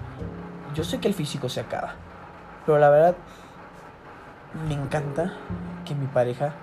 Yo 0.73 0.83
sé 0.83 0.99
que 0.99 1.07
el 1.07 1.13
físico 1.13 1.49
se 1.49 1.59
acaba. 1.59 1.95
Pero 2.65 2.79
la 2.79 2.89
verdad, 2.89 3.15
me 4.67 4.75
encanta 4.75 5.33
que 5.85 5.95
mi 5.95 6.07
pareja 6.07 6.53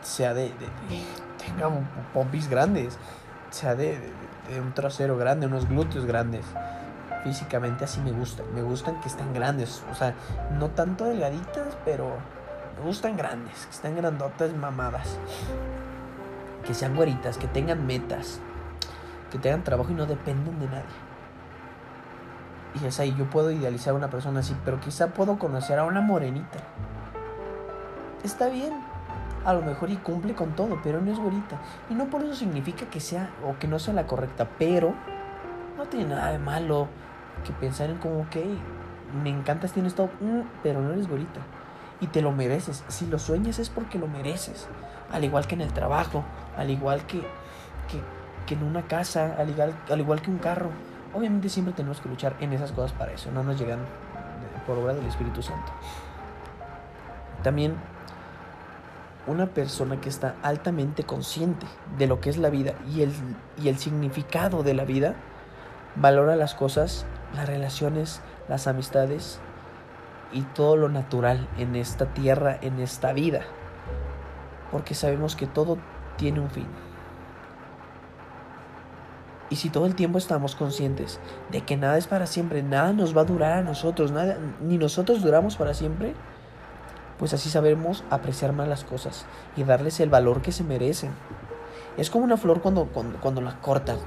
sea 0.00 0.34
de, 0.34 0.52
tenga 1.38 1.70
pompis 2.12 2.48
grandes, 2.48 2.98
sea 3.50 3.74
de, 3.74 3.98
de, 4.48 4.60
un 4.60 4.72
trasero 4.72 5.16
grande, 5.16 5.46
unos 5.46 5.68
glúteos 5.68 6.06
grandes. 6.06 6.44
Físicamente 7.22 7.84
así 7.84 8.00
me 8.00 8.10
gustan, 8.10 8.46
me 8.54 8.62
gustan 8.62 9.00
que 9.00 9.08
estén 9.08 9.32
grandes, 9.32 9.84
o 9.90 9.94
sea, 9.94 10.14
no 10.58 10.70
tanto 10.70 11.04
delgaditas, 11.04 11.76
pero 11.84 12.16
me 12.78 12.84
gustan 12.84 13.16
grandes, 13.16 13.66
que 13.66 13.70
estén 13.70 13.96
grandotas, 13.96 14.52
mamadas, 14.54 15.18
que 16.66 16.74
sean 16.74 16.96
güeritas, 16.96 17.38
que 17.38 17.46
tengan 17.46 17.86
metas, 17.86 18.40
que 19.30 19.38
tengan 19.38 19.62
trabajo 19.62 19.92
y 19.92 19.94
no 19.94 20.06
dependan 20.06 20.58
de 20.58 20.66
nadie. 20.66 21.12
Y 22.82 22.86
es 22.86 22.98
ahí, 22.98 23.14
yo 23.16 23.28
puedo 23.28 23.50
idealizar 23.50 23.92
a 23.92 23.96
una 23.96 24.10
persona 24.10 24.40
así, 24.40 24.56
pero 24.64 24.80
quizá 24.80 25.08
puedo 25.08 25.38
conocer 25.38 25.78
a 25.78 25.84
una 25.84 26.00
morenita. 26.00 26.58
Está 28.24 28.48
bien, 28.48 28.72
a 29.44 29.52
lo 29.52 29.62
mejor 29.62 29.90
y 29.90 29.96
cumple 29.96 30.34
con 30.34 30.54
todo, 30.56 30.80
pero 30.82 31.00
no 31.00 31.12
es 31.12 31.18
güerita. 31.18 31.58
Y 31.90 31.94
no 31.94 32.06
por 32.06 32.22
eso 32.22 32.34
significa 32.34 32.86
que 32.86 33.00
sea 33.00 33.30
o 33.46 33.58
que 33.58 33.68
no 33.68 33.78
sea 33.78 33.94
la 33.94 34.06
correcta, 34.06 34.48
pero 34.58 34.94
no 35.76 35.84
tiene 35.84 36.14
nada 36.14 36.32
de 36.32 36.38
malo 36.38 36.88
que 37.42 37.52
pensar 37.52 37.90
en 37.90 37.98
como, 37.98 38.20
ok, 38.20 38.36
me 39.22 39.30
encantas, 39.30 39.72
tienes 39.72 39.94
todo, 39.94 40.10
mm, 40.20 40.42
pero 40.62 40.80
no 40.80 40.92
eres 40.92 41.08
güerita. 41.08 41.40
Y 42.00 42.08
te 42.08 42.22
lo 42.22 42.32
mereces. 42.32 42.84
Si 42.88 43.06
lo 43.06 43.18
sueñas 43.18 43.58
es 43.58 43.70
porque 43.70 43.98
lo 43.98 44.08
mereces. 44.08 44.68
Al 45.10 45.24
igual 45.24 45.46
que 45.46 45.54
en 45.54 45.60
el 45.60 45.72
trabajo, 45.72 46.24
al 46.56 46.70
igual 46.70 47.06
que, 47.06 47.18
que, 47.18 48.00
que 48.46 48.54
en 48.54 48.64
una 48.64 48.82
casa, 48.82 49.36
al 49.38 49.50
igual, 49.50 49.74
al 49.90 50.00
igual 50.00 50.20
que 50.20 50.30
un 50.30 50.38
carro 50.38 50.70
Obviamente 51.14 51.48
siempre 51.50 51.74
tenemos 51.74 52.00
que 52.00 52.08
luchar 52.08 52.36
en 52.40 52.52
esas 52.52 52.72
cosas 52.72 52.92
para 52.92 53.12
eso, 53.12 53.30
no 53.32 53.42
nos 53.42 53.58
llegan 53.58 53.80
por 54.66 54.78
obra 54.78 54.94
del 54.94 55.04
Espíritu 55.06 55.42
Santo. 55.42 55.72
También 57.42 57.74
una 59.26 59.46
persona 59.46 60.00
que 60.00 60.08
está 60.08 60.36
altamente 60.42 61.04
consciente 61.04 61.66
de 61.98 62.06
lo 62.06 62.20
que 62.20 62.30
es 62.30 62.38
la 62.38 62.48
vida 62.48 62.72
y 62.90 63.02
el, 63.02 63.12
y 63.62 63.68
el 63.68 63.78
significado 63.78 64.62
de 64.62 64.74
la 64.74 64.84
vida, 64.84 65.14
valora 65.96 66.34
las 66.34 66.54
cosas, 66.54 67.04
las 67.34 67.46
relaciones, 67.46 68.20
las 68.48 68.66
amistades 68.66 69.40
y 70.32 70.42
todo 70.42 70.76
lo 70.76 70.88
natural 70.88 71.48
en 71.58 71.76
esta 71.76 72.06
tierra, 72.06 72.58
en 72.60 72.80
esta 72.80 73.12
vida. 73.12 73.42
Porque 74.70 74.94
sabemos 74.94 75.36
que 75.36 75.46
todo 75.46 75.78
tiene 76.16 76.40
un 76.40 76.50
fin. 76.50 76.66
Y 79.50 79.56
si 79.56 79.68
todo 79.68 79.84
el 79.84 79.94
tiempo 79.94 80.16
estamos 80.16 80.56
conscientes 80.56 81.20
de 81.50 81.60
que 81.60 81.76
nada 81.76 81.98
es 81.98 82.06
para 82.06 82.26
siempre, 82.26 82.62
nada 82.62 82.94
nos 82.94 83.14
va 83.14 83.20
a 83.20 83.24
durar 83.24 83.52
a 83.52 83.62
nosotros, 83.62 84.10
nada, 84.10 84.38
ni 84.62 84.78
nosotros 84.78 85.20
duramos 85.20 85.56
para 85.56 85.74
siempre, 85.74 86.14
pues 87.18 87.34
así 87.34 87.50
sabemos 87.50 88.02
apreciar 88.08 88.54
más 88.54 88.66
las 88.66 88.82
cosas 88.82 89.26
y 89.54 89.62
darles 89.62 90.00
el 90.00 90.08
valor 90.08 90.40
que 90.40 90.52
se 90.52 90.64
merecen. 90.64 91.10
Es 91.98 92.08
como 92.08 92.24
una 92.24 92.38
flor 92.38 92.62
cuando, 92.62 92.86
cuando, 92.86 93.42
la 93.42 93.60
cortan. 93.60 93.98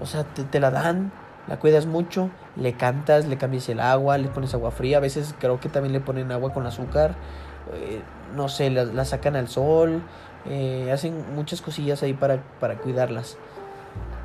O 0.00 0.06
sea, 0.06 0.24
te, 0.24 0.60
la 0.60 0.70
dan, 0.70 1.10
la 1.48 1.58
cuidas 1.58 1.86
mucho, 1.86 2.30
le 2.56 2.74
cantas, 2.74 3.26
le 3.26 3.38
cambias 3.38 3.68
el 3.68 3.80
agua, 3.80 4.18
le 4.18 4.28
pones 4.28 4.54
agua 4.54 4.70
fría, 4.70 4.98
a 4.98 5.00
veces 5.00 5.34
creo 5.38 5.60
que 5.60 5.68
también 5.68 5.92
le 5.92 6.00
ponen 6.00 6.30
agua 6.30 6.52
con 6.52 6.66
azúcar, 6.66 7.14
eh, 7.72 8.02
no 8.36 8.48
sé, 8.48 8.70
la, 8.70 9.04
sacan 9.04 9.36
al 9.36 9.48
sol, 9.48 10.02
eh, 10.46 10.90
hacen 10.92 11.34
muchas 11.34 11.62
cosillas 11.62 12.02
ahí 12.02 12.12
para, 12.12 12.42
para 12.60 12.76
cuidarlas 12.76 13.38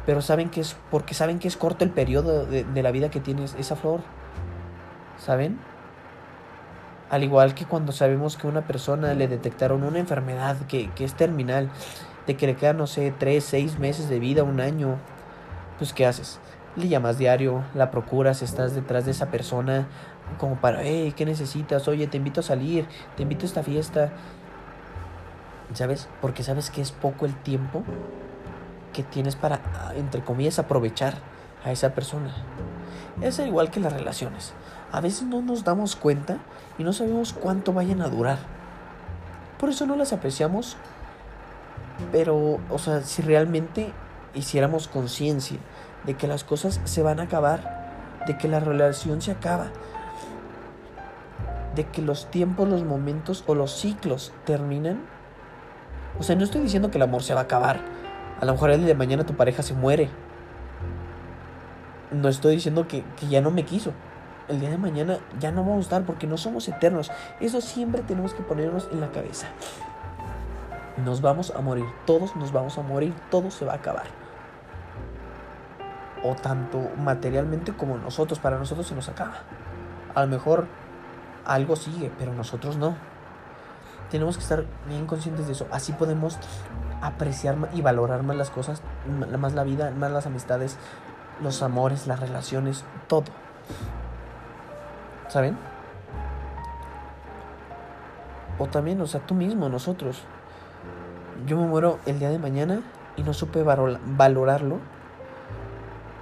pero 0.05 0.21
saben 0.21 0.49
que 0.49 0.61
es 0.61 0.75
porque 0.91 1.13
saben 1.13 1.39
que 1.39 1.47
es 1.47 1.57
corto 1.57 1.83
el 1.83 1.91
periodo 1.91 2.45
de, 2.45 2.83
la 2.83 2.91
vida 2.91 3.09
que 3.09 3.19
tiene 3.19 3.45
esa 3.45 3.75
flor. 3.75 4.01
¿Saben? 5.17 5.57
Al 7.09 7.23
igual 7.23 7.53
que 7.53 7.65
cuando 7.65 7.91
sabemos 7.91 8.35
que 8.35 8.47
a 8.47 8.49
una 8.49 8.67
persona 8.67 9.13
le 9.13 9.27
detectaron 9.27 9.83
una 9.83 9.99
enfermedad 9.99 10.57
que, 10.67 10.89
que 10.91 11.05
es 11.05 11.13
terminal, 11.13 11.69
de 12.27 12.35
que 12.35 12.47
le 12.47 12.55
quedan, 12.55 12.77
no 12.77 12.87
sé, 12.87 13.13
tres, 13.17 13.43
seis 13.43 13.79
meses 13.79 14.09
de 14.09 14.19
vida, 14.19 14.43
un 14.43 14.59
año, 14.59 14.97
pues 15.77 15.93
¿qué 15.93 16.05
haces? 16.05 16.39
Le 16.75 16.87
llamas 16.87 17.17
diario, 17.17 17.63
la 17.75 17.91
procuras, 17.91 18.41
estás 18.41 18.73
detrás 18.73 19.05
de 19.05 19.11
esa 19.11 19.27
persona 19.27 19.87
como 20.39 20.55
para, 20.55 20.81
hey, 20.83 21.13
¿qué 21.15 21.25
necesitas? 21.25 21.87
Oye, 21.87 22.07
te 22.07 22.17
invito 22.17 22.39
a 22.39 22.43
salir, 22.43 22.87
te 23.15 23.23
invito 23.23 23.43
a 23.43 23.47
esta 23.47 23.63
fiesta. 23.63 24.11
¿Sabes? 25.73 26.07
Porque 26.21 26.43
sabes 26.43 26.69
que 26.69 26.81
es 26.81 26.91
poco 26.91 27.25
el 27.25 27.35
tiempo 27.35 27.83
que 28.91 29.03
tienes 29.03 29.35
para, 29.35 29.59
entre 29.95 30.23
comillas, 30.23 30.59
aprovechar 30.59 31.15
a 31.65 31.71
esa 31.71 31.93
persona. 31.93 32.33
Es 33.21 33.39
igual 33.39 33.69
que 33.69 33.79
las 33.79 33.93
relaciones. 33.93 34.53
A 34.91 35.01
veces 35.01 35.23
no 35.23 35.41
nos 35.41 35.63
damos 35.63 35.95
cuenta 35.95 36.37
y 36.77 36.83
no 36.83 36.93
sabemos 36.93 37.33
cuánto 37.33 37.73
vayan 37.73 38.01
a 38.01 38.07
durar. 38.07 38.37
Por 39.59 39.69
eso 39.69 39.85
no 39.85 39.95
las 39.95 40.13
apreciamos. 40.13 40.77
Pero, 42.11 42.59
o 42.69 42.77
sea, 42.79 43.01
si 43.01 43.21
realmente 43.21 43.91
hiciéramos 44.33 44.87
conciencia 44.87 45.59
de 46.05 46.15
que 46.15 46.27
las 46.27 46.43
cosas 46.43 46.81
se 46.83 47.01
van 47.01 47.19
a 47.19 47.23
acabar, 47.23 48.21
de 48.27 48.37
que 48.37 48.47
la 48.47 48.59
relación 48.59 49.21
se 49.21 49.31
acaba, 49.31 49.67
de 51.75 51.85
que 51.85 52.01
los 52.01 52.29
tiempos, 52.29 52.67
los 52.69 52.83
momentos 52.83 53.43
o 53.47 53.55
los 53.55 53.71
ciclos 53.71 54.33
terminan. 54.45 55.01
O 56.19 56.23
sea, 56.23 56.35
no 56.35 56.43
estoy 56.43 56.61
diciendo 56.61 56.91
que 56.91 56.97
el 56.97 57.03
amor 57.03 57.23
se 57.23 57.33
va 57.33 57.41
a 57.41 57.43
acabar 57.43 57.79
a 58.43 58.45
lo 58.45 58.51
mejor 58.51 58.71
el 58.71 58.79
día 58.79 58.87
de 58.87 58.95
mañana 58.95 59.25
tu 59.25 59.35
pareja 59.35 59.63
se 59.63 59.73
muere. 59.73 60.09
No 62.11 62.27
estoy 62.27 62.55
diciendo 62.55 62.89
que, 62.89 63.05
ya 63.29 63.39
no 63.39 63.51
me 63.51 63.63
quiso. 63.63 63.93
El 64.49 64.59
día 64.59 64.69
de 64.69 64.77
mañana 64.77 65.19
ya 65.39 65.51
no 65.51 65.61
vamos 65.61 65.77
a 65.77 65.81
estar 65.81 66.03
porque 66.03 66.27
no 66.27 66.35
somos 66.35 66.67
eternos. 66.67 67.09
Eso 67.39 67.61
siempre 67.61 68.01
tenemos 68.01 68.33
que 68.33 68.43
ponernos 68.43 68.89
en 68.91 68.99
la 68.99 69.11
cabeza. 69.11 69.47
Nos 71.05 71.21
vamos 71.21 71.53
a 71.55 71.61
morir, 71.61 71.85
todos 72.05 72.35
nos 72.35 72.51
vamos 72.51 72.77
a 72.77 72.81
morir, 72.81 73.13
todo 73.31 73.49
se 73.49 73.63
va 73.63 73.71
a 73.71 73.75
acabar. 73.77 74.22
O 76.23 76.35
tanto 76.35 76.89
materialmente 76.97 77.73
como 77.73 77.97
nosotros, 77.97 78.39
para 78.39 78.57
nosotros 78.57 78.87
se 78.87 78.95
nos 78.95 79.09
acaba. 79.09 79.35
A 80.15 80.21
lo 80.21 80.27
mejor 80.27 80.67
algo 81.45 81.75
sigue, 81.75 82.11
pero 82.17 82.33
nosotros 82.33 82.77
no. 82.77 82.95
Tenemos 84.09 84.37
que 84.37 84.43
estar 84.43 84.65
bien 84.87 85.05
conscientes 85.05 85.47
de 85.47 85.53
eso. 85.53 85.67
Así 85.71 85.91
podemos 85.91 86.37
apreciar 87.01 87.57
y 87.73 87.81
valorar 87.81 88.23
más 88.23 88.37
las 88.37 88.49
cosas, 88.49 88.81
más 89.37 89.53
la 89.53 89.63
vida, 89.63 89.91
más 89.91 90.11
las 90.11 90.25
amistades, 90.25 90.77
los 91.41 91.61
amores, 91.61 92.07
las 92.07 92.19
relaciones, 92.19 92.85
todo. 93.07 93.25
¿Saben? 95.27 95.57
O 98.59 98.67
también, 98.67 99.01
o 99.01 99.07
sea, 99.07 99.19
tú 99.19 99.33
mismo, 99.33 99.67
nosotros. 99.67 100.21
Yo 101.47 101.57
me 101.57 101.65
muero 101.65 101.99
el 102.05 102.19
día 102.19 102.29
de 102.29 102.39
mañana 102.39 102.81
y 103.17 103.23
no 103.23 103.33
supe 103.33 103.63
valorarlo. 103.63 104.79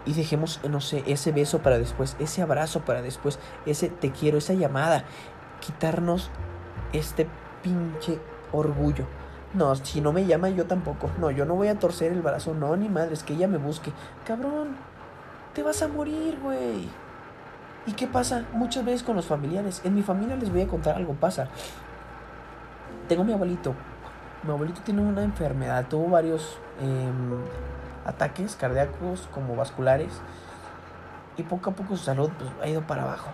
Y 0.05 0.13
dejemos, 0.13 0.59
no 0.67 0.81
sé, 0.81 1.03
ese 1.05 1.31
beso 1.31 1.59
para 1.59 1.77
después, 1.77 2.15
ese 2.19 2.41
abrazo 2.41 2.81
para 2.81 3.01
después, 3.01 3.39
ese 3.65 3.89
te 3.89 4.11
quiero, 4.11 4.37
esa 4.37 4.53
llamada. 4.53 5.05
Quitarnos 5.59 6.31
este 6.91 7.27
pinche 7.61 8.19
orgullo 8.51 9.05
no, 9.53 9.75
si 9.75 9.99
no 9.99 10.13
me 10.13 10.25
llama 10.25 10.49
yo 10.49 10.65
tampoco. 10.65 11.09
No, 11.19 11.29
yo 11.29 11.45
no 11.45 11.55
voy 11.55 11.67
a 11.67 11.77
torcer 11.77 12.11
el 12.11 12.21
brazo. 12.21 12.53
No, 12.53 12.75
ni 12.75 12.87
madre, 12.87 13.13
es 13.13 13.23
que 13.23 13.33
ella 13.33 13.47
me 13.47 13.57
busque. 13.57 13.91
Cabrón, 14.25 14.75
te 15.53 15.61
vas 15.61 15.81
a 15.81 15.87
morir, 15.87 16.39
güey. 16.41 16.87
¿Y 17.85 17.93
qué 17.93 18.07
pasa? 18.07 18.45
Muchas 18.53 18.85
veces 18.85 19.03
con 19.03 19.15
los 19.15 19.25
familiares. 19.25 19.81
En 19.83 19.95
mi 19.95 20.03
familia 20.03 20.35
les 20.35 20.49
voy 20.51 20.61
a 20.61 20.67
contar 20.67 20.95
algo. 20.95 21.13
Pasa. 21.13 21.49
Tengo 23.09 23.23
mi 23.25 23.33
abuelito. 23.33 23.73
Mi 24.43 24.51
abuelito 24.51 24.81
tiene 24.81 25.01
una 25.01 25.23
enfermedad. 25.23 25.85
Tuvo 25.89 26.09
varios 26.09 26.57
em, 26.79 27.41
ataques 28.05 28.55
cardíacos 28.55 29.27
como 29.33 29.55
vasculares. 29.55 30.21
Y 31.37 31.43
poco 31.43 31.69
a 31.69 31.73
poco 31.73 31.95
su 31.95 32.03
salud 32.03 32.29
pues, 32.37 32.49
ha 32.61 32.67
ido 32.67 32.81
para 32.81 33.03
abajo. 33.03 33.29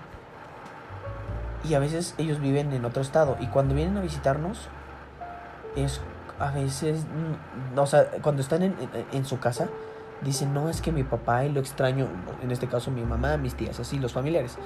Y 1.63 1.74
a 1.74 1.79
veces 1.79 2.13
ellos 2.17 2.39
viven 2.39 2.71
en 2.74 2.86
otro 2.86 3.01
estado. 3.01 3.38
Y 3.39 3.47
cuando 3.47 3.74
vienen 3.74 3.97
a 3.97 4.01
visitarnos, 4.01 4.69
es 5.75 6.01
a 6.39 6.51
veces, 6.51 7.05
mm, 7.05 7.77
o 7.77 7.86
sea, 7.86 8.09
cuando 8.21 8.41
están 8.41 8.62
en, 8.63 9.25
su 9.25 9.39
casa, 9.39 9.67
dicen, 10.21 10.53
no, 10.53 10.69
es 10.69 10.81
que 10.81 10.91
mi 10.91 11.03
papá 11.03 11.45
y 11.45 11.51
lo 11.51 11.59
extraño, 11.59 12.07
en 12.41 12.51
este 12.51 12.67
caso 12.67 12.91
mi 12.91 13.03
mamá, 13.03 13.38
mis 13.38 13.55
tías, 13.55 13.79
así, 13.79 13.97
los 14.00 14.13
familiares, 14.13 14.57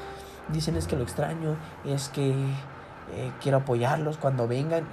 dicen 0.50 0.76
es 0.76 0.88
que 0.88 0.96
lo 0.96 1.04
extraño, 1.04 1.56
es 1.86 2.10
que 2.10 2.32
eh, 2.32 3.32
quiero 3.42 3.60
apoyarlos 3.60 4.18
cuando 4.18 4.48
vengan, 4.48 4.84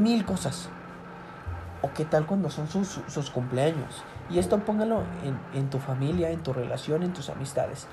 mil 0.00 0.24
cosas. 0.24 0.68
O 1.82 1.90
qué 1.92 2.04
tal 2.04 2.26
cuando 2.26 2.50
son 2.50 2.68
sus, 2.68 3.00
sus 3.06 3.30
cumpleaños. 3.30 4.02
Y 4.28 4.38
esto 4.38 4.58
póngalo 4.58 5.02
en, 5.24 5.38
en, 5.58 5.70
tu 5.70 5.78
familia, 5.78 6.30
en 6.30 6.42
tu 6.42 6.52
relación, 6.52 7.02
en 7.02 7.12
tus 7.12 7.30
amistades. 7.30 7.86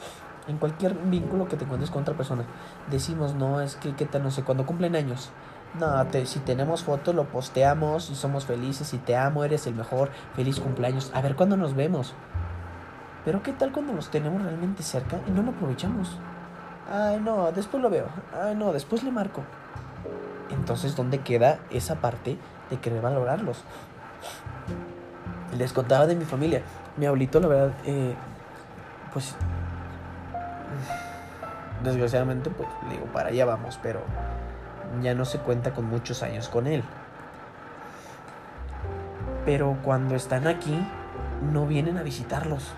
En 0.48 0.58
cualquier 0.58 0.96
vínculo 0.96 1.48
que 1.48 1.56
te 1.56 1.64
encuentres 1.64 1.92
con 1.92 2.02
otra 2.02 2.16
persona. 2.16 2.44
Decimos, 2.90 3.36
no, 3.36 3.62
es 3.62 3.76
que, 3.76 3.96
¿qué 3.96 4.06
tal? 4.06 4.24
No 4.24 4.32
sé, 4.32 4.44
cuando 4.44 4.66
cumplen 4.66 4.96
años. 4.96 5.30
No, 5.80 6.06
si 6.26 6.40
tenemos 6.40 6.84
fotos, 6.84 7.16
lo 7.16 7.26
posteamos 7.26 8.10
y 8.10 8.16
somos 8.16 8.46
felices. 8.46 8.94
Y 8.94 8.98
te 8.98 9.16
amo, 9.16 9.44
eres 9.44 9.68
el 9.68 9.76
mejor. 9.76 10.10
Feliz 10.36 10.60
cumpleaños. 10.60 11.12
A 11.14 11.22
ver 11.22 11.36
cuándo 11.36 11.56
nos 11.56 11.76
vemos. 11.76 12.14
Pero 13.26 13.42
¿qué 13.42 13.54
tal 13.54 13.72
cuando 13.72 13.94
los 13.94 14.10
tenemos 14.10 14.42
realmente 14.42 14.84
cerca 14.84 15.20
y 15.28 15.32
no 15.32 15.44
lo 15.44 15.52
aprovechamos? 15.52 16.18
Ay, 16.92 17.20
no, 17.22 17.52
después 17.52 17.82
lo 17.82 17.90
veo. 17.90 18.08
Ay, 18.34 18.56
no, 18.56 18.74
después 18.74 19.04
le 19.04 19.12
marco. 19.12 19.44
Entonces, 20.50 20.96
¿dónde 20.96 21.20
queda 21.20 21.60
esa 21.70 21.96
parte 21.96 22.38
de 22.70 22.78
querer 22.80 23.02
valorarlos? 23.02 23.64
Les 25.58 25.74
contaba 25.74 26.08
de 26.08 26.16
mi 26.16 26.26
familia. 26.26 26.62
Mi 26.98 27.06
abuelito, 27.06 27.40
la 27.40 27.48
verdad, 27.48 27.72
eh, 27.86 28.16
pues, 29.14 29.36
desgraciadamente, 31.84 32.50
pues, 32.50 32.68
digo, 32.90 33.06
para 33.06 33.30
allá 33.30 33.46
vamos, 33.46 33.80
pero 33.82 34.02
ya 35.02 35.14
no 35.14 35.26
se 35.26 35.40
cuenta 35.40 35.74
con 35.74 35.86
muchos 35.86 36.24
años 36.24 36.50
con 36.50 36.68
él. 36.68 36.84
Pero 39.46 39.78
cuando 39.84 40.16
están 40.16 40.48
aquí, 40.48 40.78
no 41.52 41.66
vienen 41.68 41.98
a 41.98 42.04
visitarlos 42.04 42.74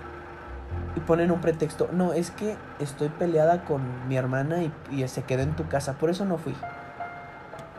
y 0.96 1.00
ponen 1.00 1.32
un 1.32 1.41
pretexto. 1.41 1.89
No, 1.91 2.13
es 2.13 2.32
que 2.32 2.55
estoy 2.79 3.10
peleada 3.10 3.63
con 3.65 4.08
mi 4.08 4.17
hermana 4.17 4.58
y, 4.91 5.08
se 5.08 5.24
quedó 5.24 5.44
en 5.44 5.55
tu 5.55 5.67
casa, 5.67 5.94
por 5.94 6.10
eso 6.10 6.25
no 6.25 6.38
fui. 6.38 6.55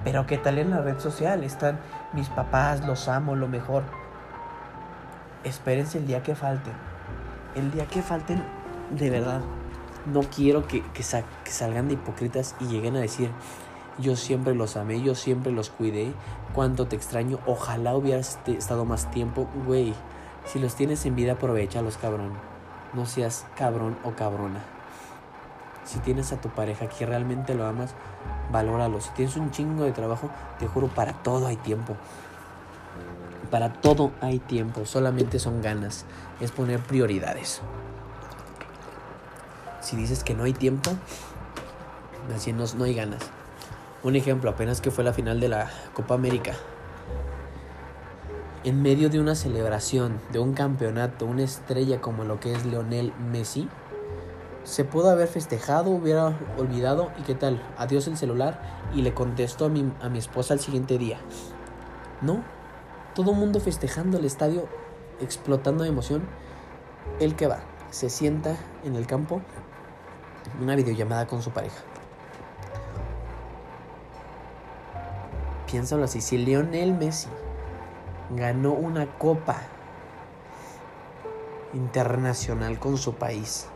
Pero 0.04 0.26
¿qué 0.26 0.38
tal 0.38 0.58
en 0.58 0.70
la 0.70 0.82
red 0.82 0.98
social? 0.98 1.42
Están 1.42 1.78
mis 2.12 2.28
papás, 2.28 2.86
los 2.86 3.08
amo, 3.08 3.34
lo 3.34 3.48
mejor. 3.48 3.82
Espérense 5.46 5.98
el 5.98 6.06
día 6.06 6.22
que 6.22 6.34
falten. 6.34 6.74
El 7.54 7.70
día 7.70 7.86
que 7.86 8.02
falten, 8.02 8.42
de 8.90 9.08
verdad, 9.08 9.40
no 10.04 10.20
quiero 10.20 10.66
que, 10.66 10.82
que, 10.92 11.02
que 11.02 11.50
salgan 11.50 11.88
de 11.88 11.94
hipócritas 11.94 12.54
y 12.60 12.66
lleguen 12.66 12.96
a 12.96 13.00
decir, 13.00 13.30
yo 13.98 14.14
siempre 14.16 14.54
los 14.54 14.76
amé, 14.76 15.00
yo 15.00 15.14
siempre 15.14 15.52
los 15.52 15.70
cuidé, 15.70 16.12
cuánto 16.52 16.86
te 16.86 16.96
extraño, 16.96 17.38
ojalá 17.46 17.96
hubieras 17.96 18.38
estado 18.46 18.84
más 18.84 19.10
tiempo, 19.10 19.48
güey. 19.64 19.94
Si 20.44 20.58
los 20.58 20.74
tienes 20.74 21.06
en 21.06 21.16
vida, 21.16 21.32
aprovechalos, 21.32 21.96
cabrón 21.96 22.32
no 22.96 23.06
seas 23.06 23.46
cabrón 23.56 23.96
o 24.02 24.12
cabrona. 24.12 24.60
Si 25.84 26.00
tienes 26.00 26.32
a 26.32 26.40
tu 26.40 26.48
pareja 26.48 26.88
que 26.88 27.06
realmente 27.06 27.54
lo 27.54 27.66
amas, 27.66 27.94
valóralo. 28.50 29.00
Si 29.00 29.10
tienes 29.10 29.36
un 29.36 29.50
chingo 29.52 29.84
de 29.84 29.92
trabajo, 29.92 30.30
te 30.58 30.66
juro, 30.66 30.88
para 30.88 31.12
todo 31.12 31.46
hay 31.46 31.56
tiempo. 31.56 31.94
Para 33.50 33.72
todo 33.72 34.12
hay 34.20 34.38
tiempo, 34.38 34.86
solamente 34.86 35.38
son 35.38 35.62
ganas. 35.62 36.04
Es 36.40 36.52
poner 36.52 36.80
prioridades. 36.80 37.60
Si 39.80 39.96
dices 39.96 40.24
que 40.24 40.34
no 40.34 40.44
hay 40.44 40.52
tiempo, 40.52 40.90
así 42.34 42.52
no, 42.52 42.64
no 42.76 42.84
hay 42.84 42.94
ganas. 42.94 43.22
Un 44.02 44.16
ejemplo, 44.16 44.50
apenas 44.50 44.80
que 44.80 44.90
fue 44.90 45.04
la 45.04 45.12
final 45.12 45.40
de 45.40 45.48
la 45.48 45.70
Copa 45.94 46.14
América 46.14 46.54
en 48.66 48.82
medio 48.82 49.08
de 49.10 49.20
una 49.20 49.36
celebración, 49.36 50.20
de 50.32 50.40
un 50.40 50.52
campeonato, 50.52 51.24
una 51.24 51.44
estrella 51.44 52.00
como 52.00 52.24
lo 52.24 52.40
que 52.40 52.52
es 52.52 52.66
Leonel 52.66 53.12
Messi, 53.30 53.68
se 54.64 54.82
pudo 54.82 55.08
haber 55.08 55.28
festejado, 55.28 55.90
hubiera 55.90 56.36
olvidado 56.58 57.12
y 57.16 57.22
qué 57.22 57.36
tal, 57.36 57.62
adiós 57.78 58.08
el 58.08 58.16
celular 58.16 58.60
y 58.92 59.02
le 59.02 59.14
contestó 59.14 59.66
a 59.66 59.68
mi, 59.68 59.92
a 60.02 60.08
mi 60.08 60.18
esposa 60.18 60.52
al 60.52 60.58
siguiente 60.58 60.98
día. 60.98 61.20
No, 62.20 62.42
todo 63.16 63.30
el 63.30 63.38
mundo 63.38 63.60
festejando 63.60 64.18
el 64.18 64.26
estadio, 64.26 64.68
explotando 65.22 65.84
de 65.84 65.88
emoción. 65.88 66.22
El 67.18 67.34
que 67.34 67.46
va, 67.46 67.60
se 67.90 68.10
sienta 68.10 68.56
en 68.84 68.94
el 68.94 69.06
campo, 69.06 69.40
una 70.60 70.76
videollamada 70.76 71.26
con 71.26 71.40
su 71.40 71.50
pareja. 71.50 71.78
Piénsalo 75.66 76.04
así, 76.04 76.20
si 76.20 76.36
Leonel 76.36 76.92
Messi 76.92 77.28
ganó 78.30 78.72
una 78.72 79.06
copa 79.16 79.62
internacional 81.72 82.78
con 82.78 82.98
su 82.98 83.14
país. 83.14 83.66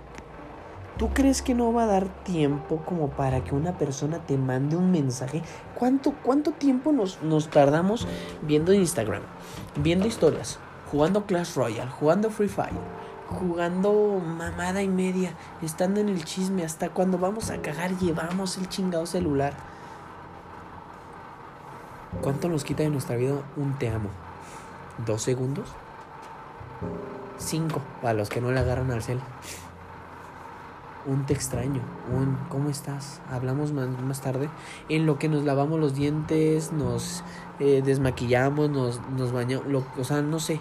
¿Tú 1.00 1.08
crees 1.14 1.40
que 1.40 1.54
no 1.54 1.72
va 1.72 1.84
a 1.84 1.86
dar 1.86 2.08
tiempo 2.24 2.82
como 2.84 3.08
para 3.08 3.42
que 3.42 3.54
una 3.54 3.78
persona 3.78 4.18
te 4.18 4.36
mande 4.36 4.76
un 4.76 4.90
mensaje? 4.90 5.40
¿Cuánto, 5.74 6.12
cuánto 6.22 6.52
tiempo 6.52 6.92
nos, 6.92 7.22
nos 7.22 7.48
tardamos 7.48 8.06
viendo 8.42 8.74
Instagram, 8.74 9.22
viendo 9.76 10.06
historias, 10.06 10.58
jugando 10.90 11.24
Clash 11.24 11.54
Royale, 11.54 11.90
jugando 11.90 12.28
Free 12.28 12.48
Fire, 12.48 12.74
jugando 13.30 14.20
mamada 14.22 14.82
y 14.82 14.88
media, 14.88 15.32
estando 15.62 16.00
en 16.00 16.10
el 16.10 16.22
chisme, 16.26 16.64
hasta 16.64 16.90
cuando 16.90 17.16
vamos 17.16 17.48
a 17.48 17.62
cagar 17.62 17.96
llevamos 17.96 18.58
el 18.58 18.68
chingado 18.68 19.06
celular? 19.06 19.54
¿Cuánto 22.20 22.50
nos 22.50 22.62
quita 22.62 22.82
de 22.82 22.90
nuestra 22.90 23.16
vida 23.16 23.36
un 23.56 23.72
te 23.78 23.88
amo? 23.88 24.10
dos 25.06 25.22
segundos. 25.22 25.66
Cinco, 27.38 27.80
para 28.02 28.12
los 28.12 28.28
que 28.28 28.42
no 28.42 28.52
le 28.52 28.60
agarran 28.60 28.90
al 28.90 29.02
cel. 29.02 29.18
Un 31.06 31.24
te 31.24 31.32
extraño, 31.32 31.80
un 32.14 32.36
¿cómo 32.50 32.68
estás? 32.68 33.20
Hablamos 33.30 33.72
más, 33.72 33.88
más 33.88 34.20
tarde. 34.20 34.50
En 34.88 35.06
lo 35.06 35.18
que 35.18 35.28
nos 35.28 35.44
lavamos 35.44 35.80
los 35.80 35.94
dientes, 35.94 36.72
nos 36.72 37.24
eh, 37.58 37.82
desmaquillamos, 37.84 38.68
nos, 38.68 39.00
nos 39.16 39.32
bañamos, 39.32 39.84
o 39.98 40.04
sea, 40.04 40.20
no 40.20 40.38
sé. 40.38 40.60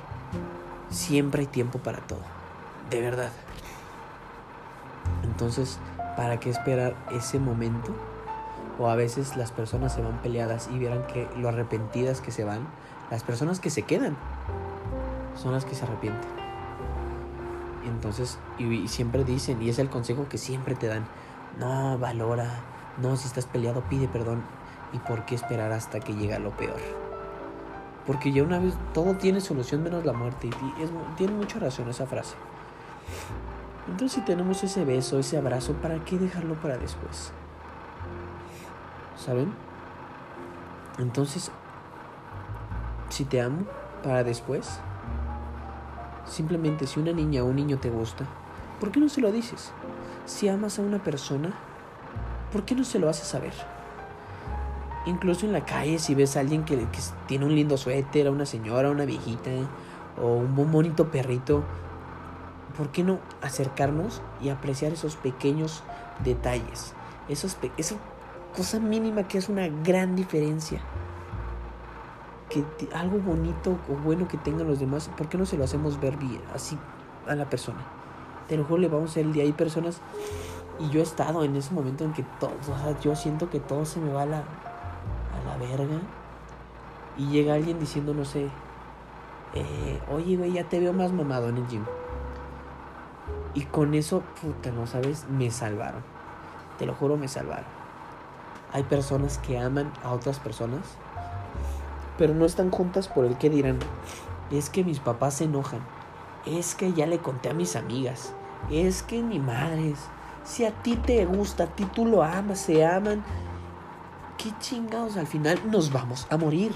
Siempre 0.89 1.41
hay 1.41 1.47
tiempo 1.47 1.79
para 1.79 1.99
todo. 1.99 2.21
De 2.89 3.01
verdad. 3.01 3.31
Entonces, 5.23 5.77
¿para 6.15 6.39
qué 6.39 6.49
esperar 6.49 6.95
ese 7.11 7.37
momento? 7.37 7.93
O 8.79 8.87
a 8.87 8.95
veces 8.95 9.35
las 9.35 9.51
personas 9.51 9.93
se 9.93 10.01
van 10.01 10.21
peleadas 10.21 10.69
y 10.73 10.79
vieran 10.79 11.05
que 11.07 11.27
lo 11.37 11.49
arrepentidas 11.49 12.21
que 12.21 12.31
se 12.31 12.45
van 12.45 12.65
las 13.09 13.23
personas 13.23 13.59
que 13.59 13.69
se 13.69 13.81
quedan 13.83 14.15
son 15.35 15.53
las 15.53 15.65
que 15.65 15.73
se 15.73 15.83
arrepienten. 15.83 16.48
Entonces, 17.85 18.37
y, 18.57 18.87
siempre 18.87 19.23
dicen, 19.23 19.61
y 19.61 19.69
es 19.69 19.79
el 19.79 19.89
consejo 19.89 20.27
que 20.29 20.37
siempre 20.37 20.75
te 20.75 20.87
dan, 20.87 21.05
no, 21.59 21.97
valora, 21.97 22.61
no, 23.01 23.15
si 23.15 23.27
estás 23.27 23.45
peleado, 23.45 23.83
pide 23.89 24.07
perdón. 24.07 24.43
¿Y 24.91 24.97
por 24.99 25.25
qué 25.25 25.35
esperar 25.35 25.71
hasta 25.71 25.99
que 25.99 26.13
llega 26.13 26.39
lo 26.39 26.51
peor? 26.51 26.79
Porque 28.07 28.31
ya 28.31 28.41
una 28.43 28.59
vez 28.59 28.73
todo 28.93 29.15
tiene 29.15 29.39
solución 29.39 29.83
menos 29.83 30.03
la 30.03 30.13
muerte. 30.13 30.47
Y 30.47 31.15
tiene 31.15 31.33
mucha 31.33 31.59
razón 31.59 31.87
esa 31.89 32.07
frase. 32.07 32.35
Entonces 33.87 34.13
si 34.13 34.21
tenemos 34.21 34.63
ese 34.63 34.83
beso, 34.85 35.19
ese 35.19 35.37
abrazo, 35.37 35.73
¿para 35.73 36.03
qué 36.05 36.17
dejarlo 36.17 36.55
para 36.55 36.77
después? 36.77 37.31
¿Saben? 39.15 39.53
Entonces 40.97 41.51
si 43.09 43.25
te 43.25 43.41
amo 43.41 43.65
para 44.03 44.23
después. 44.23 44.79
Simplemente 46.29 46.85
si 46.85 46.99
una 46.99 47.11
niña 47.11 47.43
o 47.43 47.47
un 47.47 47.55
niño 47.55 47.79
te 47.79 47.89
gusta, 47.89 48.25
¿por 48.79 48.91
qué 48.91 48.99
no 48.99 49.09
se 49.09 49.19
lo 49.19 49.31
dices? 49.31 49.71
Si 50.25 50.47
amas 50.47 50.77
a 50.77 50.83
una 50.83 51.03
persona, 51.03 51.53
¿por 52.51 52.65
qué 52.65 52.75
no 52.75 52.83
se 52.83 52.99
lo 52.99 53.09
haces 53.09 53.27
saber? 53.27 53.53
Incluso 55.07 55.47
en 55.47 55.53
la 55.53 55.65
calle, 55.65 55.97
si 55.97 56.13
ves 56.13 56.37
a 56.37 56.41
alguien 56.41 56.65
que, 56.65 56.77
tiene 57.27 57.45
un 57.45 57.55
lindo 57.55 57.77
suéter, 57.77 58.27
a 58.27 58.31
una 58.31 58.45
señora, 58.45 58.91
una 58.91 59.05
viejita, 59.05 59.49
o 60.21 60.35
un 60.35 60.71
bonito 60.71 61.09
perrito, 61.09 61.63
¿por 62.77 62.89
qué 62.89 63.03
no 63.03 63.19
acercarnos 63.41 64.21
y 64.41 64.49
apreciar 64.49 64.93
esos 64.93 65.15
pequeños 65.15 65.83
detalles? 66.23 66.93
Esos 67.27 67.57
esa 67.77 67.95
cosa 68.55 68.79
mínima 68.79 69.27
que 69.27 69.39
es 69.39 69.49
una 69.49 69.67
gran 69.67 70.15
diferencia 70.15 70.81
que 72.49 72.65
algo 72.93 73.19
bonito 73.19 73.77
o 73.89 73.93
bueno 74.03 74.27
que 74.27 74.37
tengan 74.37 74.67
los 74.67 74.79
demás, 74.79 75.09
¿por 75.15 75.29
qué 75.29 75.37
no 75.37 75.45
se 75.45 75.57
lo 75.57 75.63
hacemos 75.63 75.99
ver 75.99 76.17
bien, 76.17 76.41
así 76.53 76.77
a 77.27 77.35
la 77.35 77.49
persona? 77.49 77.79
Te 78.47 78.57
lo 78.57 78.63
juro, 78.63 78.81
le 78.81 78.87
vamos 78.87 79.15
a 79.15 79.19
el 79.19 79.31
día. 79.31 79.43
Hay 79.43 79.53
personas, 79.53 80.01
y 80.79 80.89
yo 80.89 80.99
he 80.99 81.03
estado 81.03 81.43
en 81.43 81.55
ese 81.55 81.73
momento 81.73 82.03
en 82.03 82.13
que 82.13 82.23
todo, 82.39 82.51
o 82.61 82.63
sea, 82.63 82.99
yo 82.99 83.15
siento 83.15 83.49
que 83.49 83.59
todo 83.59 83.85
se 83.85 83.99
me 83.99 84.11
va 84.11 84.23
a 84.23 84.25
la, 84.25 84.37
a 84.39 85.45
la 85.45 85.57
verga. 85.57 85.99
Y 87.17 87.27
llega 87.27 87.53
alguien 87.53 87.79
diciendo, 87.79 88.13
no 88.13 88.25
sé, 88.25 88.49
eh, 89.53 90.01
oye, 90.11 90.37
güey, 90.37 90.53
ya 90.53 90.63
te 90.63 90.79
veo 90.79 90.93
más 90.93 91.11
mamado 91.11 91.49
en 91.49 91.57
el 91.57 91.67
gym. 91.67 91.83
Y 93.53 93.63
con 93.63 93.93
eso, 93.93 94.23
puta, 94.41 94.71
no 94.71 94.87
sabes, 94.87 95.27
me 95.29 95.51
salvaron. 95.51 96.01
Te 96.77 96.85
lo 96.85 96.93
juro, 96.93 97.17
me 97.17 97.27
salvaron. 97.27 97.65
Hay 98.71 98.83
personas 98.83 99.37
que 99.39 99.59
aman 99.59 99.91
a 100.03 100.11
otras 100.11 100.39
personas 100.39 100.81
pero 102.19 102.35
no 102.35 102.45
están 102.45 102.69
juntas 102.69 103.07
por 103.07 103.25
el 103.25 103.37
que 103.37 103.49
dirán. 103.49 103.79
Es 104.51 104.69
que 104.69 104.83
mis 104.83 104.99
papás 104.99 105.35
se 105.35 105.45
enojan. 105.45 105.79
Es 106.45 106.75
que 106.75 106.93
ya 106.93 107.07
le 107.07 107.17
conté 107.17 107.49
a 107.49 107.53
mis 107.53 107.75
amigas. 107.75 108.33
Es 108.69 109.01
que 109.01 109.23
ni 109.23 109.39
madres. 109.39 109.97
Si 110.43 110.65
a 110.65 110.71
ti 110.71 110.97
te 110.97 111.25
gusta, 111.25 111.63
a 111.63 111.67
ti 111.67 111.85
tú 111.85 112.05
lo 112.05 112.21
amas, 112.21 112.59
se 112.59 112.85
aman. 112.85 113.23
¿qué 114.39 114.51
chingados? 114.59 115.17
Al 115.17 115.27
final 115.27 115.59
nos 115.69 115.91
vamos 115.91 116.25
a 116.29 116.37
morir. 116.37 116.73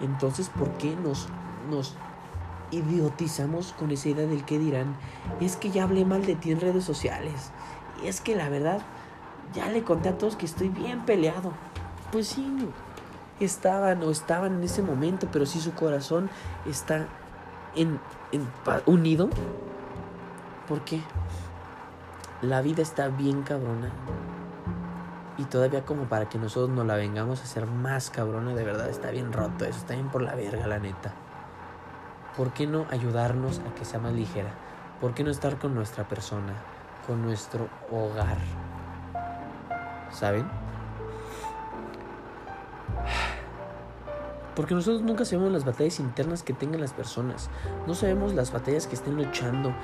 Entonces, 0.00 0.48
¿por 0.48 0.68
qué 0.72 0.96
nos, 0.96 1.28
nos 1.70 1.94
idiotizamos 2.70 3.74
con 3.78 3.90
esa 3.90 4.08
idea 4.08 4.26
del 4.26 4.44
que 4.44 4.58
dirán? 4.58 4.96
Es 5.40 5.56
que 5.56 5.70
ya 5.70 5.84
hablé 5.84 6.04
mal 6.04 6.24
de 6.24 6.34
ti 6.34 6.50
en 6.50 6.60
redes 6.60 6.84
sociales. 6.84 7.52
Es 8.02 8.20
que 8.20 8.34
la 8.34 8.48
verdad, 8.48 8.80
ya 9.54 9.68
le 9.68 9.84
conté 9.84 10.08
a 10.08 10.18
todos 10.18 10.36
que 10.36 10.46
estoy 10.46 10.68
bien 10.68 11.04
peleado. 11.04 11.52
Pues 12.12 12.28
sí, 12.28 12.46
estaban 13.40 14.02
o 14.02 14.10
estaban 14.10 14.56
en 14.56 14.64
ese 14.64 14.82
momento, 14.82 15.28
pero 15.32 15.46
si 15.46 15.60
su 15.60 15.74
corazón 15.74 16.30
está 16.66 17.06
en, 17.74 18.00
en, 18.32 18.46
unido, 18.86 19.28
¿por 20.68 20.82
qué? 20.82 21.00
La 22.42 22.62
vida 22.62 22.82
está 22.82 23.08
bien 23.08 23.42
cabrona. 23.42 23.90
Y 25.38 25.44
todavía 25.44 25.84
como 25.84 26.04
para 26.04 26.28
que 26.28 26.38
nosotros 26.38 26.70
nos 26.74 26.86
la 26.86 26.96
vengamos 26.96 27.40
a 27.40 27.44
hacer 27.44 27.66
más 27.66 28.10
cabrona, 28.10 28.54
de 28.54 28.64
verdad 28.64 28.88
está 28.88 29.10
bien 29.10 29.32
roto 29.32 29.66
eso, 29.66 29.78
está 29.78 29.94
bien 29.94 30.08
por 30.08 30.22
la 30.22 30.34
verga, 30.34 30.66
la 30.66 30.78
neta. 30.78 31.12
¿Por 32.36 32.52
qué 32.52 32.66
no 32.66 32.86
ayudarnos 32.90 33.60
a 33.60 33.74
que 33.74 33.84
sea 33.84 34.00
más 34.00 34.12
ligera? 34.12 34.50
¿Por 35.00 35.12
qué 35.12 35.24
no 35.24 35.30
estar 35.30 35.58
con 35.58 35.74
nuestra 35.74 36.08
persona, 36.08 36.54
con 37.06 37.22
nuestro 37.22 37.68
hogar? 37.90 38.38
¿Saben? 40.10 40.65
Porque 44.56 44.74
nosotros 44.74 45.02
nunca 45.02 45.26
sabemos 45.26 45.52
las 45.52 45.66
batallas 45.66 46.00
internas 46.00 46.42
que 46.42 46.54
tengan 46.54 46.80
las 46.80 46.94
personas. 46.94 47.50
No 47.86 47.94
sabemos 47.94 48.32
las 48.32 48.52
batallas 48.52 48.86
que 48.86 48.94
estén 48.94 49.14
luchando, 49.14 49.74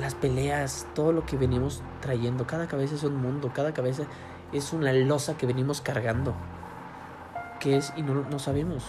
las 0.00 0.16
peleas, 0.16 0.88
todo 0.92 1.12
lo 1.12 1.24
que 1.24 1.36
venimos 1.36 1.80
trayendo. 2.00 2.48
Cada 2.48 2.66
cabeza 2.66 2.96
es 2.96 3.04
un 3.04 3.16
mundo, 3.16 3.52
cada 3.54 3.72
cabeza 3.72 4.02
es 4.52 4.72
una 4.72 4.92
losa 4.92 5.38
que 5.38 5.46
venimos 5.46 5.80
cargando. 5.80 6.34
¿Qué 7.60 7.76
es? 7.76 7.92
Y 7.96 8.02
no, 8.02 8.14
no 8.28 8.40
sabemos. 8.40 8.84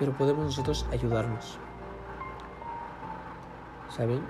Pero 0.00 0.12
podemos 0.12 0.44
nosotros 0.44 0.84
ayudarnos. 0.90 1.56
¿Saben? 3.96 4.22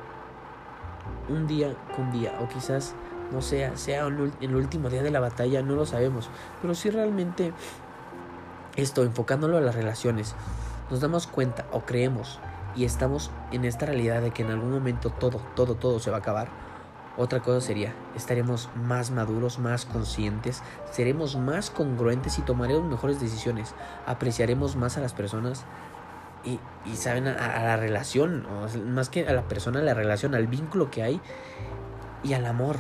Un 1.31 1.47
día 1.47 1.75
con 1.97 2.13
día, 2.13 2.39
o 2.43 2.49
quizás 2.49 2.95
no 3.33 3.41
sea, 3.41 3.77
sea 3.77 4.07
el 4.07 4.55
último 4.55 4.91
día 4.91 5.03
de 5.03 5.11
la 5.11 5.21
batalla, 5.21 5.63
no 5.63 5.75
lo 5.75 5.87
sabemos. 5.87 6.29
Pero 6.61 6.75
si 6.75 6.91
realmente 6.91 7.55
esto, 8.77 9.03
enfocándolo 9.03 9.59
a 9.59 9.61
las 9.61 9.75
relaciones, 9.75 10.35
nos 10.91 11.01
damos 11.01 11.27
cuenta 11.27 11.67
o 11.73 11.81
creemos 11.81 12.39
y 12.77 12.85
estamos 12.85 13.31
en 13.53 13.65
esta 13.65 13.87
realidad 13.87 14.23
de 14.23 14.31
que 14.31 14.43
en 14.43 14.51
algún 14.51 14.71
momento 14.71 15.11
todo, 15.11 15.41
todo, 15.55 15.75
todo 15.75 15.99
se 15.99 16.11
va 16.11 16.19
a 16.19 16.21
acabar, 16.21 16.49
otra 17.19 17.41
cosa 17.41 17.67
sería, 17.67 17.95
estaremos 18.15 18.69
más 18.75 19.11
maduros, 19.11 19.59
más 19.59 19.87
conscientes, 19.87 20.63
seremos 20.91 21.37
más 21.37 21.71
congruentes 21.71 22.39
y 22.39 22.43
tomaremos 22.43 22.85
mejores 22.85 23.21
decisiones, 23.21 23.75
apreciaremos 24.07 24.77
más 24.77 24.99
a 24.99 25.01
las 25.01 25.15
personas 25.15 25.65
y, 26.45 26.61
y 26.85 26.97
saben 26.97 27.27
a, 27.27 27.63
la 27.63 27.77
relación, 27.79 28.47
más 28.93 29.09
que 29.09 29.27
a 29.27 29.33
la 29.33 29.49
persona, 29.49 29.81
a 29.81 29.83
la 29.83 29.95
relación, 29.95 30.35
al 30.35 30.47
vínculo 30.47 30.91
que 30.91 31.03
hay 31.03 31.21
y 32.23 32.35
al 32.35 32.45
amor. 32.45 32.77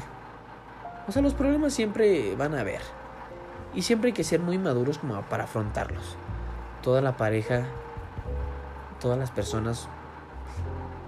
O 1.08 1.12
sea, 1.12 1.22
los 1.22 1.32
problemas 1.32 1.72
siempre 1.72 2.36
van 2.36 2.54
a 2.54 2.60
haber, 2.60 2.82
y 3.74 3.82
siempre 3.82 4.08
hay 4.08 4.12
que 4.14 4.24
ser 4.24 4.40
muy 4.40 4.58
maduros 4.58 4.98
como 4.98 5.20
para 5.22 5.44
afrontarlos. 5.44 6.16
Toda 6.82 7.00
la 7.00 7.16
pareja, 7.16 7.66
todas 9.00 9.18
las 9.18 9.30
personas, 9.30 9.88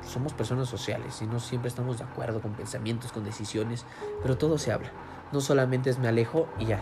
somos 0.07 0.33
personas 0.33 0.69
sociales 0.69 1.21
y 1.23 1.27
no 1.27 1.41
siempre 1.41 1.69
estamos 1.69 1.99
de 1.99 2.05
acuerdo 2.05 2.41
con 2.41 2.53
pensamientos, 2.53 3.13
con 3.13 3.25
decisiones, 3.25 3.85
pero 4.23 4.37
todo 4.37 4.59
se 4.59 4.73
habla. 4.73 4.91
No 5.33 5.41
solamente 5.41 5.91
es 5.91 5.99
me 5.99 6.09
alejo 6.09 6.49
y 6.59 6.67
ya. 6.67 6.81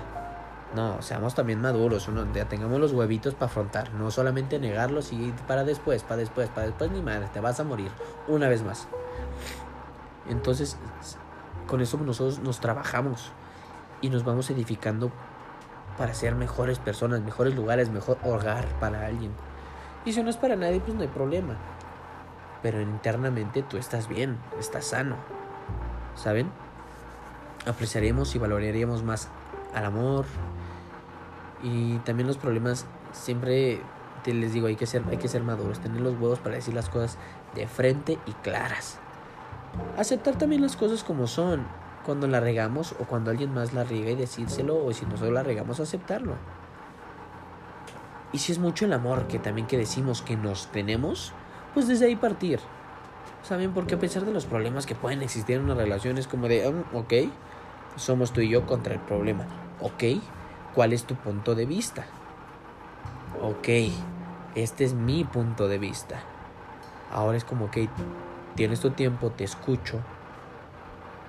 No, 0.74 1.00
seamos 1.00 1.34
también 1.34 1.60
maduros, 1.60 2.08
uno, 2.08 2.26
ya 2.34 2.48
tengamos 2.48 2.80
los 2.80 2.92
huevitos 2.92 3.34
para 3.34 3.46
afrontar, 3.46 3.94
no 3.94 4.10
solamente 4.10 4.58
negarlos 4.58 5.12
y 5.12 5.32
para 5.46 5.62
después, 5.64 6.02
para 6.02 6.16
después, 6.16 6.48
para 6.48 6.66
después, 6.66 6.90
ni 6.90 7.00
madre, 7.00 7.28
te 7.32 7.40
vas 7.40 7.60
a 7.60 7.64
morir 7.64 7.90
una 8.26 8.48
vez 8.48 8.62
más. 8.62 8.88
Entonces, 10.28 10.76
con 11.66 11.80
eso 11.80 11.98
nosotros 11.98 12.40
nos 12.40 12.60
trabajamos 12.60 13.30
y 14.00 14.10
nos 14.10 14.24
vamos 14.24 14.50
edificando 14.50 15.12
para 15.96 16.14
ser 16.14 16.34
mejores 16.34 16.78
personas, 16.78 17.22
mejores 17.22 17.54
lugares, 17.54 17.90
mejor 17.90 18.18
hogar 18.22 18.66
para 18.80 19.06
alguien. 19.06 19.32
Y 20.04 20.12
si 20.12 20.22
no 20.22 20.30
es 20.30 20.36
para 20.36 20.56
nadie, 20.56 20.80
pues 20.80 20.94
no 20.94 21.02
hay 21.02 21.08
problema. 21.08 21.56
Pero 22.62 22.80
internamente 22.80 23.62
tú 23.62 23.76
estás 23.76 24.08
bien, 24.08 24.38
estás 24.58 24.86
sano. 24.86 25.16
¿Saben? 26.14 26.50
Apreciaremos 27.66 28.34
y 28.34 28.38
valoraríamos 28.38 29.02
más 29.02 29.28
al 29.74 29.84
amor. 29.84 30.24
Y 31.62 31.98
también 31.98 32.26
los 32.26 32.38
problemas 32.38 32.86
siempre 33.12 33.80
te 34.22 34.34
les 34.34 34.52
digo, 34.52 34.66
hay 34.66 34.76
que 34.76 34.86
ser 34.86 35.02
hay 35.08 35.18
que 35.18 35.28
ser 35.28 35.42
maduros, 35.42 35.78
tener 35.78 36.00
los 36.00 36.14
huevos 36.14 36.40
para 36.40 36.56
decir 36.56 36.74
las 36.74 36.88
cosas 36.88 37.16
de 37.54 37.66
frente 37.66 38.18
y 38.26 38.32
claras. 38.32 38.98
Aceptar 39.96 40.36
también 40.36 40.62
las 40.62 40.76
cosas 40.76 41.04
como 41.04 41.26
son 41.26 41.64
cuando 42.06 42.28
la 42.28 42.38
regamos 42.38 42.94
o 43.00 43.04
cuando 43.04 43.32
alguien 43.32 43.52
más 43.52 43.74
la 43.74 43.82
riega 43.82 44.12
y 44.12 44.14
decírselo 44.14 44.82
o 44.82 44.92
si 44.92 45.04
nosotros 45.04 45.32
la 45.32 45.42
regamos 45.42 45.80
aceptarlo. 45.80 46.34
Y 48.32 48.38
si 48.38 48.52
es 48.52 48.60
mucho 48.60 48.84
el 48.84 48.92
amor 48.92 49.26
que 49.26 49.40
también 49.40 49.66
que 49.66 49.76
decimos 49.76 50.22
que 50.22 50.36
nos 50.36 50.68
tenemos, 50.68 51.32
pues 51.74 51.88
desde 51.88 52.06
ahí 52.06 52.14
partir. 52.14 52.60
¿Saben? 53.42 53.72
Porque 53.72 53.96
a 53.96 53.98
pesar 53.98 54.24
de 54.24 54.32
los 54.32 54.46
problemas 54.46 54.86
que 54.86 54.94
pueden 54.94 55.22
existir 55.22 55.56
en 55.56 55.64
una 55.64 55.74
relación 55.74 56.16
es 56.16 56.28
como 56.28 56.46
de, 56.46 56.68
um, 56.68 56.84
ok, 56.96 57.12
somos 57.96 58.32
tú 58.32 58.40
y 58.40 58.50
yo 58.50 58.66
contra 58.66 58.94
el 58.94 59.00
problema. 59.00 59.44
Ok, 59.80 60.22
¿cuál 60.74 60.92
es 60.92 61.04
tu 61.04 61.16
punto 61.16 61.54
de 61.56 61.66
vista? 61.66 62.06
Ok, 63.42 63.68
este 64.54 64.84
es 64.84 64.94
mi 64.94 65.24
punto 65.24 65.66
de 65.66 65.78
vista. 65.78 66.20
Ahora 67.12 67.36
es 67.36 67.44
como, 67.44 67.66
ok, 67.66 67.78
tienes 68.54 68.80
tu 68.80 68.90
tiempo, 68.90 69.30
te 69.30 69.44
escucho, 69.44 70.00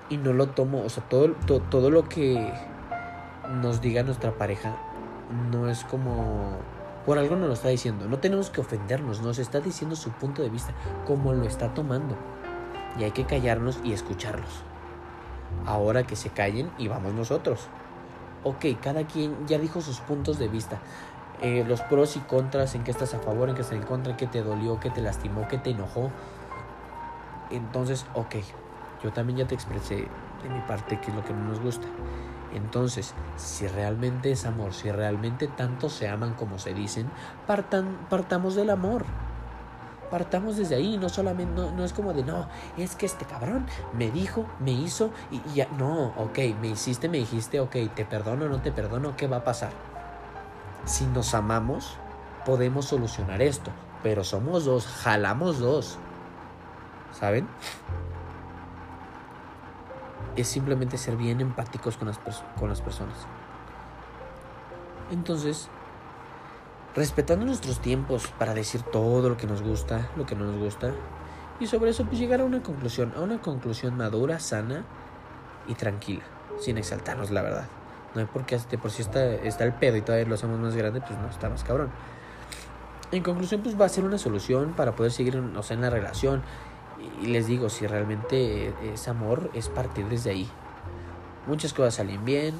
y 0.08 0.16
no 0.16 0.32
lo 0.32 0.48
tomo, 0.48 0.82
o 0.84 0.88
sea, 0.88 1.02
todo, 1.04 1.30
todo, 1.70 1.90
lo 1.90 2.08
que 2.08 2.52
nos 3.62 3.80
diga 3.80 4.02
nuestra 4.02 4.32
pareja 4.32 4.76
no 5.50 5.68
es 5.68 5.84
como 5.84 6.56
por 7.04 7.18
algo 7.18 7.36
nos 7.36 7.48
lo 7.48 7.54
está 7.54 7.68
diciendo. 7.68 8.06
No 8.06 8.18
tenemos 8.18 8.50
que 8.50 8.60
ofendernos, 8.60 9.22
nos 9.22 9.38
está 9.38 9.60
diciendo 9.60 9.96
su 9.96 10.10
punto 10.10 10.42
de 10.42 10.50
vista, 10.50 10.74
como 11.06 11.32
lo 11.32 11.44
está 11.44 11.72
tomando. 11.72 12.16
Y 12.98 13.04
hay 13.04 13.12
que 13.12 13.24
callarnos 13.24 13.80
y 13.82 13.92
escucharlos. 13.92 14.62
Ahora 15.64 16.02
que 16.02 16.16
se 16.16 16.28
callen 16.28 16.70
y 16.76 16.88
vamos 16.88 17.14
nosotros. 17.14 17.68
Ok, 18.44 18.66
cada 18.82 19.06
quien 19.06 19.46
ya 19.46 19.58
dijo 19.58 19.80
sus 19.80 20.00
puntos 20.00 20.38
de 20.38 20.48
vista. 20.48 20.80
Eh, 21.40 21.64
los 21.66 21.80
pros 21.82 22.16
y 22.16 22.20
contras, 22.20 22.74
en 22.74 22.84
qué 22.84 22.90
estás 22.90 23.14
a 23.14 23.20
favor, 23.20 23.48
en 23.48 23.54
qué 23.54 23.62
estás 23.62 23.78
en 23.78 23.84
contra, 23.84 24.16
qué 24.16 24.26
te 24.26 24.42
dolió, 24.42 24.78
qué 24.80 24.90
te 24.90 25.00
lastimó, 25.00 25.48
qué 25.48 25.56
te 25.56 25.70
enojó. 25.70 26.10
Entonces, 27.50 28.04
ok, 28.14 28.36
yo 29.02 29.12
también 29.12 29.38
ya 29.38 29.46
te 29.46 29.54
expresé 29.54 30.08
de 30.42 30.48
mi 30.48 30.60
parte 30.60 31.00
qué 31.00 31.10
es 31.10 31.16
lo 31.16 31.24
que 31.24 31.32
no 31.32 31.48
nos 31.48 31.60
gusta. 31.60 31.86
Entonces, 32.54 33.14
si 33.36 33.66
realmente 33.66 34.30
es 34.30 34.46
amor, 34.46 34.72
si 34.72 34.90
realmente 34.90 35.48
tanto 35.48 35.88
se 35.88 36.08
aman 36.08 36.34
como 36.34 36.58
se 36.58 36.74
dicen, 36.74 37.10
partamos 37.46 38.54
del 38.54 38.70
amor. 38.70 39.04
Partamos 40.10 40.56
desde 40.56 40.74
ahí, 40.74 40.96
no 40.96 41.10
solamente, 41.10 41.60
no, 41.76 41.84
es 41.84 41.92
como 41.92 42.14
de, 42.14 42.24
no, 42.24 42.48
es 42.78 42.96
que 42.96 43.04
este 43.04 43.26
cabrón 43.26 43.66
me 43.92 44.10
dijo, 44.10 44.46
me 44.58 44.72
hizo 44.72 45.10
y, 45.30 45.36
y 45.50 45.56
ya, 45.56 45.68
no, 45.76 46.14
ok, 46.16 46.38
me 46.62 46.68
hiciste, 46.68 47.10
me 47.10 47.18
dijiste, 47.18 47.60
ok, 47.60 47.76
te 47.94 48.06
perdono, 48.06 48.48
no 48.48 48.62
te 48.62 48.72
perdono, 48.72 49.18
¿qué 49.18 49.26
va 49.26 49.38
a 49.38 49.44
pasar? 49.44 49.70
Si 50.86 51.04
nos 51.04 51.34
amamos, 51.34 51.98
podemos 52.46 52.86
solucionar 52.86 53.42
esto, 53.42 53.70
pero 54.02 54.24
somos 54.24 54.64
dos, 54.64 54.86
jalamos 54.86 55.58
dos, 55.58 55.98
¿saben? 57.12 57.46
Es 60.40 60.48
simplemente 60.48 60.98
ser 60.98 61.16
bien 61.16 61.40
empáticos 61.40 61.96
con 61.96 62.08
las, 62.08 62.18
con 62.58 62.68
las 62.68 62.80
personas. 62.80 63.16
Entonces, 65.10 65.68
respetando 66.94 67.46
nuestros 67.46 67.80
tiempos 67.80 68.28
para 68.38 68.54
decir 68.54 68.82
todo 68.82 69.28
lo 69.28 69.36
que 69.36 69.46
nos 69.46 69.62
gusta, 69.62 70.08
lo 70.16 70.26
que 70.26 70.34
no 70.34 70.44
nos 70.44 70.58
gusta, 70.58 70.92
y 71.60 71.66
sobre 71.66 71.90
eso 71.90 72.04
pues 72.04 72.18
llegar 72.18 72.40
a 72.40 72.44
una 72.44 72.62
conclusión, 72.62 73.12
a 73.16 73.20
una 73.20 73.40
conclusión 73.40 73.96
madura, 73.96 74.38
sana 74.38 74.84
y 75.66 75.74
tranquila, 75.74 76.22
sin 76.58 76.78
exaltarnos 76.78 77.30
la 77.30 77.42
verdad. 77.42 77.66
No 78.14 78.20
hay 78.20 78.26
por 78.26 78.46
qué, 78.46 78.58
por 78.80 78.90
si 78.90 79.02
está, 79.02 79.24
está 79.34 79.64
el 79.64 79.74
pedo 79.74 79.96
y 79.96 80.02
todavía 80.02 80.26
lo 80.26 80.34
hacemos 80.34 80.58
más 80.58 80.74
grande, 80.74 81.00
pues 81.00 81.18
no, 81.18 81.28
está 81.28 81.48
más 81.48 81.64
cabrón. 81.64 81.90
En 83.10 83.22
conclusión, 83.22 83.62
pues 83.62 83.80
va 83.80 83.86
a 83.86 83.88
ser 83.88 84.04
una 84.04 84.18
solución 84.18 84.74
para 84.76 84.92
poder 84.92 85.12
seguir 85.12 85.36
o 85.36 85.62
sea, 85.62 85.74
en 85.74 85.80
la 85.80 85.90
relación 85.90 86.42
y 87.22 87.26
les 87.26 87.46
digo, 87.46 87.68
si 87.68 87.86
realmente 87.86 88.72
es 88.92 89.08
amor, 89.08 89.50
es 89.54 89.68
partir 89.68 90.06
desde 90.06 90.30
ahí. 90.30 90.48
Muchas 91.46 91.72
cosas 91.72 91.94
salen 91.94 92.24
bien, 92.24 92.54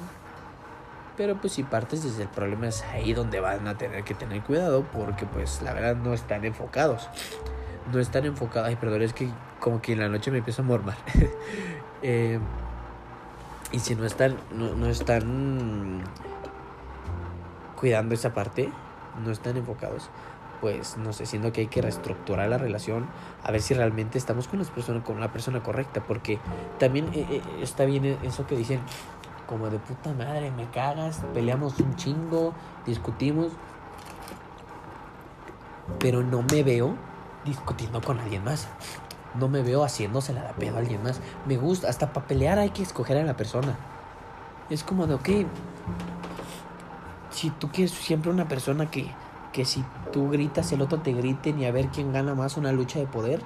pero 1.17 1.35
pues 1.35 1.53
si 1.53 1.63
partes 1.63 2.03
desde 2.03 2.23
el 2.23 2.29
problema 2.29 2.67
es 2.67 2.81
ahí 2.83 3.13
donde 3.13 3.39
van 3.39 3.67
a 3.67 3.77
tener 3.77 4.03
que 4.03 4.13
tener 4.13 4.41
cuidado 4.41 4.85
porque 4.91 5.25
pues 5.25 5.61
la 5.61 5.73
verdad 5.73 5.95
no 5.95 6.13
están 6.13 6.45
enfocados. 6.45 7.09
No 7.91 7.99
están 7.99 8.25
enfocados. 8.25 8.69
Ay, 8.69 8.75
perdón, 8.75 9.01
es 9.01 9.13
que 9.13 9.29
como 9.59 9.81
que 9.81 9.93
en 9.93 9.99
la 9.99 10.09
noche 10.09 10.31
me 10.31 10.37
empiezo 10.39 10.61
a 10.61 10.65
mormar. 10.65 10.97
eh, 12.01 12.39
y 13.71 13.79
si 13.79 13.95
no 13.95 14.05
están, 14.05 14.37
no, 14.51 14.73
no 14.75 14.87
están 14.87 16.03
cuidando 17.75 18.15
esa 18.15 18.33
parte, 18.33 18.71
no 19.23 19.31
están 19.31 19.57
enfocados, 19.57 20.09
pues 20.61 20.97
no 20.97 21.13
sé, 21.13 21.25
siendo 21.25 21.51
que 21.51 21.61
hay 21.61 21.67
que 21.67 21.81
reestructurar 21.81 22.49
la 22.49 22.57
relación, 22.57 23.07
a 23.43 23.51
ver 23.51 23.61
si 23.61 23.73
realmente 23.73 24.17
estamos 24.17 24.47
con, 24.47 24.59
las 24.59 24.69
personas, 24.69 25.03
con 25.03 25.19
la 25.19 25.31
persona 25.31 25.61
correcta, 25.61 26.01
porque 26.01 26.39
también 26.77 27.07
eh, 27.13 27.25
eh, 27.29 27.41
está 27.61 27.85
bien 27.85 28.17
eso 28.23 28.45
que 28.45 28.55
dicen, 28.55 28.81
como 29.47 29.69
de 29.69 29.79
puta 29.79 30.13
madre, 30.13 30.51
me 30.51 30.69
cagas, 30.69 31.21
peleamos 31.33 31.79
un 31.79 31.95
chingo, 31.95 32.53
discutimos, 32.85 33.51
pero 35.99 36.21
no 36.21 36.43
me 36.43 36.63
veo 36.63 36.95
discutiendo 37.45 38.01
con 38.01 38.19
alguien 38.19 38.43
más. 38.43 38.67
No 39.35 39.47
me 39.47 39.61
veo 39.61 39.83
haciéndosela 39.83 40.43
de 40.43 40.53
pedo 40.53 40.75
a 40.75 40.79
alguien 40.79 41.03
más. 41.03 41.19
Me 41.45 41.57
gusta, 41.57 41.89
hasta 41.89 42.13
para 42.13 42.27
pelear 42.27 42.59
hay 42.59 42.69
que 42.69 42.83
escoger 42.83 43.17
a 43.17 43.23
la 43.23 43.35
persona. 43.35 43.75
Es 44.69 44.83
como 44.83 45.07
de, 45.07 45.15
ok, 45.15 45.29
si 47.31 47.49
tú 47.51 47.69
quieres 47.69 47.91
siempre 47.91 48.31
una 48.31 48.47
persona 48.47 48.89
que, 48.89 49.11
que 49.51 49.65
si 49.65 49.83
tú 50.11 50.29
gritas, 50.29 50.71
el 50.71 50.81
otro 50.81 50.99
te 50.99 51.13
grite, 51.13 51.53
ni 51.53 51.65
a 51.65 51.71
ver 51.71 51.87
quién 51.87 52.13
gana 52.13 52.35
más 52.35 52.57
una 52.57 52.71
lucha 52.71 52.99
de 52.99 53.07
poder, 53.07 53.41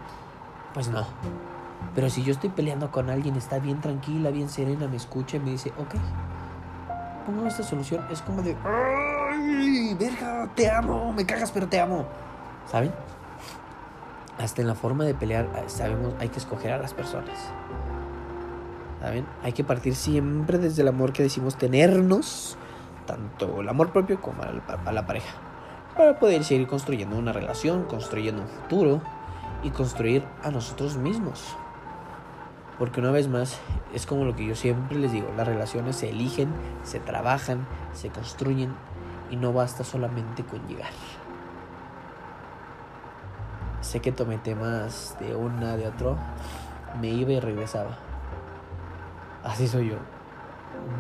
pues 0.74 0.90
no. 0.90 1.06
Pero 1.96 2.10
si 2.10 2.24
yo 2.24 2.32
estoy 2.32 2.50
peleando 2.50 2.92
con 2.92 3.10
alguien, 3.10 3.36
está 3.36 3.60
bien 3.60 3.80
tranquila, 3.80 4.32
bien 4.32 4.50
serena, 4.50 4.88
me 4.88 4.98
escucha 4.98 5.38
y 5.38 5.40
me 5.40 5.52
dice, 5.52 5.72
ok, 5.78 5.96
pongo 7.26 7.48
esta 7.48 7.64
solución, 7.64 8.06
es 8.12 8.22
como 8.22 8.42
de, 8.42 8.58
¡ay, 8.66 9.96
verga, 10.00 10.50
te 10.56 10.70
amo, 10.70 11.14
me 11.14 11.26
cagas, 11.26 11.52
pero 11.52 11.68
te 11.68 11.80
amo! 11.80 12.06
¿Saben? 12.70 12.92
Hasta 14.40 14.62
en 14.62 14.68
la 14.68 14.76
forma 14.76 15.04
de 15.04 15.14
pelear, 15.14 15.46
eh, 15.56 15.64
sabemos, 15.68 16.14
hay 16.20 16.30
que 16.30 16.40
escoger 16.40 16.74
a 16.74 16.80
las 16.80 16.94
personas. 16.94 17.38
¿Saben? 19.00 19.26
Hay 19.44 19.54
que 19.54 19.64
partir 19.64 19.96
siempre 19.96 20.58
desde 20.58 20.82
el 20.82 20.88
amor 20.88 21.14
que 21.14 21.24
decimos 21.24 21.58
tenernos, 21.58 22.58
tanto 23.06 23.62
el 23.62 23.70
amor 23.70 23.92
propio 23.92 24.20
como 24.20 24.42
a 24.42 24.92
la 24.92 25.06
pareja, 25.06 25.34
para 25.96 26.20
poder 26.20 26.44
seguir 26.44 26.68
construyendo 26.68 27.18
una 27.18 27.34
relación, 27.34 27.84
construyendo 27.84 28.42
un 28.42 28.48
futuro 28.48 29.02
y 29.64 29.70
construir 29.70 30.24
a 30.44 30.52
nosotros 30.52 30.98
mismos. 30.98 31.56
Porque 32.80 33.00
una 33.00 33.12
vez 33.12 33.28
más, 33.28 33.60
es 33.94 34.06
como 34.06 34.26
lo 34.26 34.36
que 34.36 34.46
yo 34.46 34.56
siempre 34.56 34.98
les 34.98 35.12
digo, 35.12 35.28
las 35.38 35.48
relaciones 35.48 35.96
se 35.96 36.10
eligen, 36.10 36.50
se 36.84 37.00
trabajan, 37.00 37.68
se 37.94 38.10
construyen 38.10 38.74
y 39.30 39.36
no 39.36 39.54
basta 39.54 39.84
solamente 39.84 40.44
con 40.44 40.68
llegar. 40.68 40.92
Sé 43.82 44.00
que 44.00 44.12
tomé 44.12 44.38
temas 44.38 45.16
de 45.20 45.36
una, 45.36 45.78
de 45.78 45.88
otro, 45.88 46.18
me 47.00 47.10
iba 47.10 47.32
y 47.32 47.40
regresaba. 47.40 47.98
Así 49.44 49.68
soy 49.68 49.90
yo. 49.90 49.98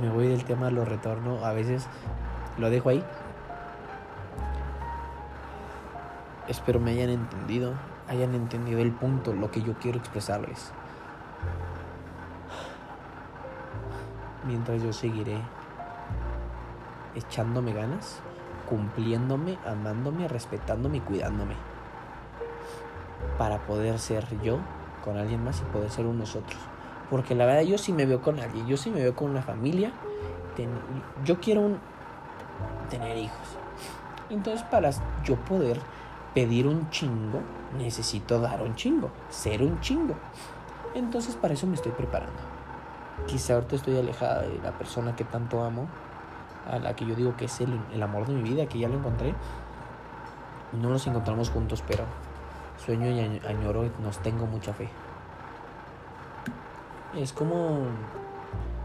Me 0.01 0.09
voy 0.09 0.27
del 0.27 0.43
tema, 0.43 0.69
lo 0.69 0.85
retorno, 0.85 1.43
a 1.43 1.53
veces 1.53 1.87
lo 2.57 2.69
dejo 2.69 2.89
ahí. 2.89 3.03
Espero 6.47 6.79
me 6.79 6.91
hayan 6.91 7.09
entendido, 7.09 7.73
hayan 8.09 8.35
entendido 8.35 8.81
el 8.81 8.91
punto, 8.91 9.33
lo 9.33 9.49
que 9.49 9.61
yo 9.61 9.73
quiero 9.79 9.97
expresarles. 9.97 10.73
Mientras 14.45 14.83
yo 14.83 14.91
seguiré 14.91 15.37
echándome 17.15 17.71
ganas, 17.71 18.19
cumpliéndome, 18.67 19.57
amándome, 19.65 20.27
respetándome 20.27 20.97
y 20.97 21.01
cuidándome. 21.01 21.55
Para 23.37 23.59
poder 23.59 23.97
ser 23.99 24.25
yo 24.41 24.59
con 25.03 25.17
alguien 25.17 25.43
más 25.43 25.61
y 25.61 25.63
poder 25.71 25.89
ser 25.89 26.05
un 26.05 26.19
nosotros. 26.19 26.59
Porque 27.09 27.35
la 27.35 27.45
verdad 27.45 27.61
yo 27.61 27.77
sí 27.77 27.93
me 27.93 28.05
veo 28.05 28.21
con 28.21 28.39
alguien, 28.39 28.67
yo 28.67 28.75
sí 28.75 28.89
me 28.89 28.99
veo 28.99 29.15
con 29.15 29.29
una 29.29 29.41
familia. 29.41 29.93
yo 31.23 31.39
quiero 31.39 31.61
un, 31.61 31.79
tener 32.89 33.17
hijos. 33.17 33.57
Entonces 34.29 34.63
para 34.63 34.89
yo 35.23 35.35
poder 35.35 35.79
pedir 36.33 36.67
un 36.67 36.89
chingo, 36.89 37.41
necesito 37.77 38.39
dar 38.39 38.61
un 38.61 38.75
chingo, 38.75 39.09
ser 39.29 39.61
un 39.61 39.79
chingo. 39.81 40.15
Entonces 40.95 41.35
para 41.35 41.53
eso 41.53 41.67
me 41.67 41.75
estoy 41.75 41.91
preparando. 41.91 42.39
Quizá 43.27 43.55
ahorita 43.55 43.75
estoy 43.75 43.97
alejada 43.97 44.41
de 44.41 44.59
la 44.59 44.71
persona 44.71 45.15
que 45.15 45.23
tanto 45.23 45.63
amo, 45.63 45.87
a 46.69 46.79
la 46.79 46.95
que 46.95 47.05
yo 47.05 47.15
digo 47.15 47.35
que 47.35 47.45
es 47.45 47.61
el, 47.61 47.79
el 47.93 48.01
amor 48.01 48.25
de 48.25 48.33
mi 48.33 48.41
vida, 48.41 48.65
que 48.67 48.79
ya 48.79 48.87
lo 48.87 48.95
encontré. 48.95 49.33
No 50.71 50.89
nos 50.89 51.05
encontramos 51.07 51.49
juntos, 51.49 51.83
pero 51.87 52.03
sueño 52.83 53.07
y 53.07 53.19
añoro 53.47 53.89
nos 54.01 54.17
tengo 54.19 54.45
mucha 54.45 54.73
fe. 54.73 54.89
Es 57.15 57.31
como 57.31 57.85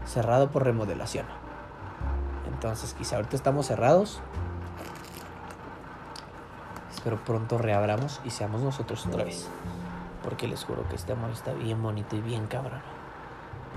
cerrado 0.05 0.49
por 0.49 0.63
remodelación. 0.63 1.25
Entonces 2.47 2.93
quizá 2.93 3.15
ahorita 3.15 3.35
estamos 3.35 3.67
cerrados, 3.67 4.21
pero 7.03 7.23
pronto 7.23 7.57
reabramos 7.57 8.21
y 8.25 8.29
seamos 8.29 8.61
nosotros 8.61 9.05
otra 9.05 9.23
vez. 9.23 9.47
Porque 10.23 10.47
les 10.47 10.63
juro 10.63 10.87
que 10.89 10.95
este 10.95 11.13
amor 11.13 11.31
está 11.31 11.53
bien 11.53 11.81
bonito 11.81 12.15
y 12.15 12.21
bien 12.21 12.47
cabrón. 12.47 12.81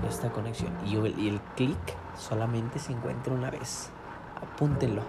Esta 0.07 0.29
conexión. 0.29 0.71
Y 0.85 0.95
el, 0.95 1.19
y 1.19 1.29
el 1.29 1.39
clic 1.55 1.77
solamente 2.17 2.79
se 2.79 2.91
encuentra 2.91 3.33
una 3.33 3.49
vez. 3.49 3.89
Apúntenlo. 4.41 5.01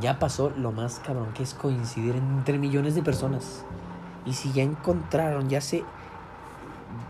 Ya 0.00 0.18
pasó 0.18 0.50
lo 0.56 0.72
más 0.72 1.00
cabrón 1.00 1.32
que 1.34 1.42
es 1.42 1.54
coincidir 1.54 2.16
entre 2.16 2.58
millones 2.58 2.94
de 2.94 3.02
personas. 3.02 3.64
Y 4.24 4.34
si 4.34 4.52
ya 4.52 4.62
encontraron, 4.62 5.48
ya 5.48 5.60
se. 5.60 5.84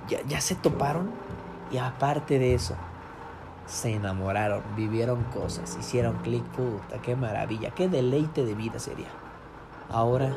Ya, 0.09 0.23
ya 0.27 0.41
se 0.41 0.55
toparon. 0.55 1.11
Y 1.71 1.79
aparte 1.79 2.39
de 2.39 2.55
eso, 2.55 2.75
se 3.67 3.95
enamoraron, 3.95 4.63
vivieron 4.77 5.25
cosas, 5.25 5.77
hicieron 5.81 6.17
clic, 6.19 6.45
puta, 6.45 7.01
qué 7.03 7.17
maravilla, 7.17 7.71
qué 7.71 7.89
deleite 7.89 8.45
de 8.45 8.55
vida 8.55 8.79
sería. 8.79 9.09
Ahora 9.91 10.33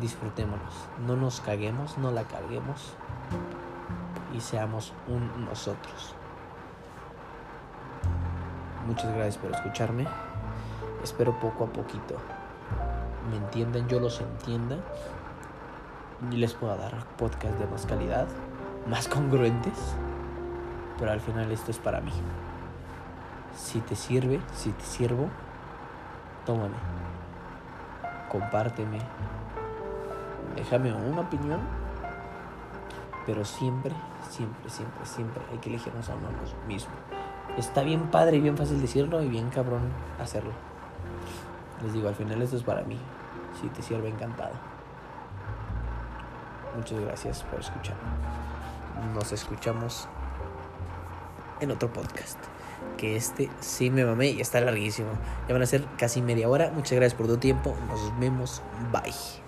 disfrutémonos, 0.00 0.74
no 1.06 1.16
nos 1.16 1.40
caguemos, 1.40 1.98
no 1.98 2.10
la 2.10 2.24
carguemos 2.24 2.94
y 4.34 4.40
seamos 4.40 4.92
un 5.06 5.44
nosotros. 5.44 6.14
Muchas 8.86 9.14
gracias 9.14 9.38
por 9.38 9.52
escucharme. 9.52 10.06
Espero 11.02 11.38
poco 11.38 11.64
a 11.64 11.66
poquito 11.68 12.16
me 13.30 13.36
entiendan, 13.36 13.88
yo 13.88 14.00
los 14.00 14.20
entienda 14.20 14.76
y 16.30 16.36
les 16.36 16.54
pueda 16.54 16.76
dar 16.76 17.04
podcast 17.16 17.58
de 17.58 17.66
más 17.66 17.86
calidad, 17.86 18.26
más 18.88 19.08
congruentes. 19.08 19.94
Pero 20.98 21.10
al 21.10 21.20
final 21.20 21.50
esto 21.50 21.70
es 21.70 21.78
para 21.78 22.00
mí. 22.00 22.12
Si 23.56 23.80
te 23.80 23.96
sirve, 23.96 24.40
si 24.54 24.70
te 24.70 24.84
sirvo, 24.84 25.28
tómame 26.46 26.91
compárteme, 28.32 28.98
déjame 30.56 30.92
una 30.94 31.20
opinión, 31.20 31.60
pero 33.26 33.44
siempre, 33.44 33.92
siempre, 34.30 34.70
siempre, 34.70 35.04
siempre 35.04 35.42
hay 35.52 35.58
que 35.58 35.68
elegirnos 35.68 36.08
a 36.08 36.14
uno 36.14 36.28
mismo. 36.66 36.92
Está 37.58 37.82
bien 37.82 38.10
padre 38.10 38.38
y 38.38 38.40
bien 38.40 38.56
fácil 38.56 38.80
decirlo 38.80 39.22
y 39.22 39.28
bien 39.28 39.50
cabrón 39.50 39.82
hacerlo. 40.18 40.52
Les 41.82 41.92
digo, 41.92 42.08
al 42.08 42.14
final 42.14 42.40
esto 42.40 42.56
es 42.56 42.62
para 42.62 42.82
mí. 42.82 42.98
Si 43.60 43.68
te 43.68 43.82
sirve, 43.82 44.08
encantado. 44.08 44.54
Muchas 46.74 46.98
gracias 47.00 47.42
por 47.42 47.60
escuchar. 47.60 47.96
Nos 49.14 49.30
escuchamos 49.32 50.08
en 51.60 51.70
otro 51.70 51.92
podcast 51.92 52.38
que 52.96 53.16
este 53.16 53.50
sí 53.60 53.90
me 53.90 54.04
mamé 54.04 54.28
y 54.28 54.40
está 54.40 54.60
larguísimo. 54.60 55.10
Ya 55.48 55.54
van 55.54 55.62
a 55.62 55.66
ser 55.66 55.84
casi 55.98 56.22
media 56.22 56.48
hora. 56.48 56.70
Muchas 56.74 56.92
gracias 56.92 57.14
por 57.14 57.26
tu 57.26 57.36
tiempo. 57.36 57.74
Nos 57.88 58.18
vemos. 58.20 58.62
Bye. 58.92 59.41